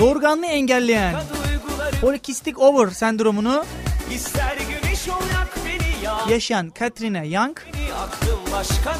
Doğurganlığı 0.00 0.46
engelleyen 0.46 1.14
polikistik 2.00 2.58
over 2.58 2.90
sendromunu 2.90 3.64
yaşayan 6.28 6.70
Katrina 6.70 7.24
Young 7.24 7.58
başka 8.52 8.96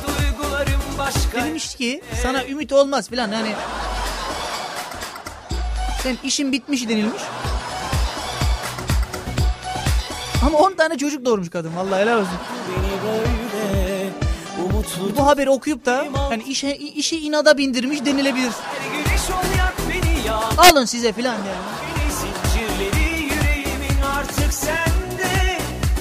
başka 0.98 1.44
demiş 1.44 1.74
ki 1.74 2.03
sana 2.22 2.44
ümit 2.44 2.72
olmaz 2.72 3.09
filan 3.09 3.32
yani 3.32 3.53
sen 6.03 6.16
işin 6.24 6.53
bitmiş 6.53 6.88
denilmiş. 6.88 7.22
Ama 10.46 10.59
10 10.59 10.74
tane 10.74 10.98
çocuk 10.98 11.24
doğurmuş 11.24 11.51
kadın 11.51 11.76
vallahi 11.76 12.03
helal 12.03 12.18
olsun. 12.18 12.38
Böyle 12.68 13.03
Bu 15.18 15.26
haberi 15.26 15.51
okuyup 15.51 15.86
da 15.86 16.07
yani 16.30 16.42
işe, 16.42 16.76
işi 16.76 17.18
inada 17.18 17.59
bindirmiş 17.59 18.05
denilebilir. 18.05 18.53
Alın 20.61 20.84
size 20.84 21.12
filan 21.12 21.36
beni 21.36 22.12
Zincirleri 22.12 23.22
yüreğimin 23.22 24.02
artık 24.16 24.52
sende 24.54 25.58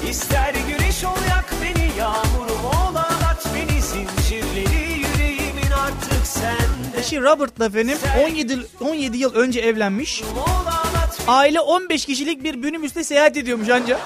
İster 0.09 0.53
güneş 0.67 1.03
ol 1.03 1.17
yak 1.29 1.45
beni 1.63 1.97
Yağmurum 1.99 2.65
ol 2.65 2.95
ağlat 2.95 3.47
beni 3.55 3.81
Zincirleri 3.81 4.99
yüreğimin 4.99 5.71
artık 5.71 6.27
sende 6.27 6.99
Eşi 6.99 7.21
Robert'la 7.21 7.65
efendim 7.65 7.97
17, 8.25 8.53
yıl- 8.53 8.63
17 8.81 9.17
yıl 9.17 9.33
önce 9.33 9.59
evlenmiş. 9.59 10.23
Aile 11.27 11.59
15 11.59 12.05
kişilik 12.05 12.43
bir 12.43 12.55
minibüste 12.55 13.03
seyahat 13.03 13.37
ediyormuş 13.37 13.69
anca. 13.69 13.99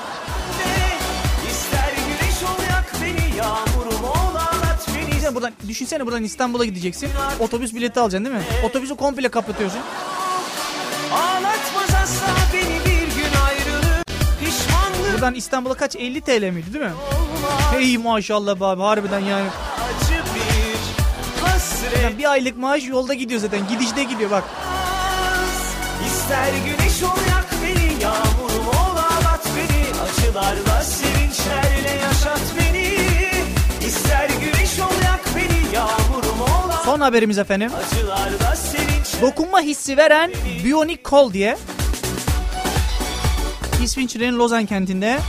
buradan, 5.35 5.53
düşünsene 5.67 6.05
buradan 6.05 6.23
İstanbul'a 6.23 6.65
gideceksin. 6.65 7.09
Otobüs 7.39 7.73
bileti 7.75 7.99
alacaksın 7.99 8.25
değil 8.25 8.35
mi? 8.35 8.43
Otobüsü 8.65 8.95
komple 8.95 9.29
kapatıyorsun. 9.29 9.79
Buradan 15.23 15.35
İstanbul'a 15.35 15.73
kaç? 15.73 15.95
50 15.95 16.21
TL 16.21 16.49
miydi 16.49 16.73
değil 16.73 16.85
mi? 16.85 16.91
Hey 17.71 17.97
maşallah 17.97 18.61
abi 18.61 18.81
harbiden 18.81 19.19
yani. 19.19 19.47
Yani 22.03 22.17
bir 22.17 22.31
aylık 22.31 22.57
maaş 22.57 22.87
yolda 22.87 23.13
gidiyor 23.13 23.41
zaten. 23.41 23.67
Gidişte 23.67 24.03
gidiyor 24.03 24.31
bak. 24.31 24.43
İster 26.07 26.49
güneş 26.65 27.03
ol 27.03 27.17
yak 27.29 27.47
beni 27.63 28.03
Yağmurum 28.03 28.67
ol 28.67 28.97
ağlat 28.97 29.47
beni 29.57 30.01
Acılarla 30.01 30.83
sevinçlerle 30.83 32.01
yaşat 32.03 32.41
beni 32.59 32.95
İster 33.87 34.29
güneş 34.29 34.79
ol 34.79 35.03
yak 35.03 35.21
beni 35.35 35.75
Yağmurum 35.75 36.41
ol 36.41 36.69
ağlat 36.69 36.85
Son 36.85 36.99
haberimiz 36.99 37.37
efendim. 37.37 37.71
Dokunma 39.21 39.61
hissi 39.61 39.97
veren 39.97 40.31
Bionic 40.65 41.03
Kol 41.03 41.33
diye. 41.33 41.57
İsviçre'nin 43.83 44.37
Lozan 44.37 44.65
kentinde 44.65 45.19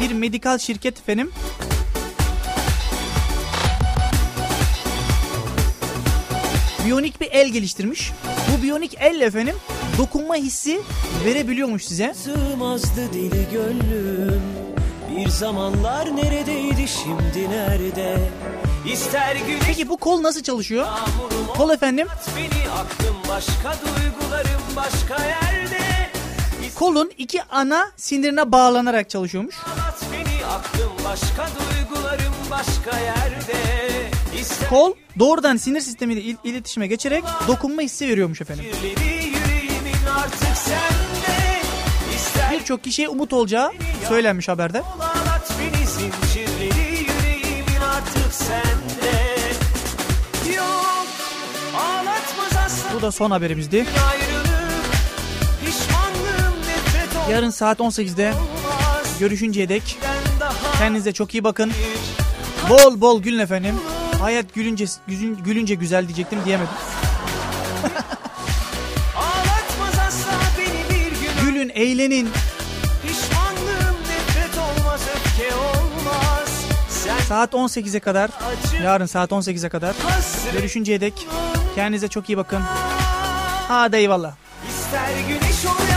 bir 0.00 0.12
medikal 0.12 0.58
şirket 0.58 0.98
efendim. 0.98 1.30
Biyonik 6.86 7.20
bir 7.20 7.28
el 7.32 7.48
geliştirmiş. 7.48 8.12
Bu 8.52 8.62
biyonik 8.62 8.96
el 9.00 9.20
efendim 9.20 9.56
dokunma 9.98 10.34
hissi 10.34 10.80
verebiliyormuş 11.24 11.84
size. 11.84 12.14
Sığmazdı 12.14 13.12
deli 13.12 13.46
gönlüm 13.52 14.42
Bir 15.16 15.28
zamanlar 15.28 16.16
neredeydi 16.16 16.88
şimdi 16.88 17.50
nerede 17.50 18.30
İster 18.92 19.36
güneş 19.36 19.62
Peki 19.66 19.88
bu 19.88 19.96
kol 19.96 20.22
nasıl 20.22 20.42
çalışıyor? 20.42 20.86
Kol 21.56 21.70
efendim 21.70 22.08
beni 22.36 22.70
Aklım 22.70 23.16
başka 23.28 23.74
duygularım 23.86 24.62
başka 24.76 25.16
kolun 26.74 27.10
iki 27.18 27.42
ana 27.42 27.92
sinirine 27.96 28.52
bağlanarak 28.52 29.10
çalışıyormuş. 29.10 29.54
Beni 30.12 30.46
Aklım 30.46 30.92
başka 31.04 31.46
duygularım 31.46 32.32
başka 32.50 32.98
yerde 32.98 33.54
İster 34.40 34.68
Kol 34.68 34.92
doğrudan 35.18 35.56
sinir 35.56 35.80
sistemiyle 35.80 36.20
il- 36.22 36.36
iletişime 36.44 36.86
geçerek 36.86 37.24
dokunma 37.48 37.82
hissi 37.82 38.08
veriyormuş 38.08 38.40
efendim. 38.40 38.64
İster 42.16 42.52
Birçok 42.52 42.84
kişiye 42.84 43.08
umut 43.08 43.32
olacağı 43.32 43.70
söylenmiş 44.08 44.48
haberde. 44.48 44.82
Yok 50.56 51.06
Bu 52.94 53.02
da 53.02 53.12
son 53.12 53.30
haberimizdi. 53.30 53.76
ayrılık 54.10 54.23
Yarın 57.30 57.50
saat 57.50 57.78
18'de 57.80 58.34
görüşünceye 59.20 59.68
dek 59.68 59.98
kendinize 60.78 61.12
çok 61.12 61.34
iyi 61.34 61.44
bakın. 61.44 61.72
Bol 62.70 63.00
bol 63.00 63.22
gülün 63.22 63.38
efendim. 63.38 63.74
Hayat 64.20 64.54
gülünce 64.54 64.84
gülün- 65.08 65.42
gülünce 65.44 65.74
güzel 65.74 66.06
diyecektim 66.08 66.38
diyemedim. 66.44 66.72
Gülün, 71.44 71.68
eğlenin. 71.74 72.28
Saat 77.28 77.52
18'e 77.52 78.00
kadar, 78.00 78.30
yarın 78.84 79.06
saat 79.06 79.30
18'e 79.30 79.68
kadar 79.68 79.94
görüşünceye 80.52 81.00
dek 81.00 81.26
kendinize 81.74 82.08
çok 82.08 82.28
iyi 82.28 82.38
bakın. 82.38 82.60
Hadi 83.68 83.96
eyvallah. 83.96 84.32
ister 84.68 85.08
güneş 85.28 85.66
ol 85.66 85.88
ya 85.92 85.93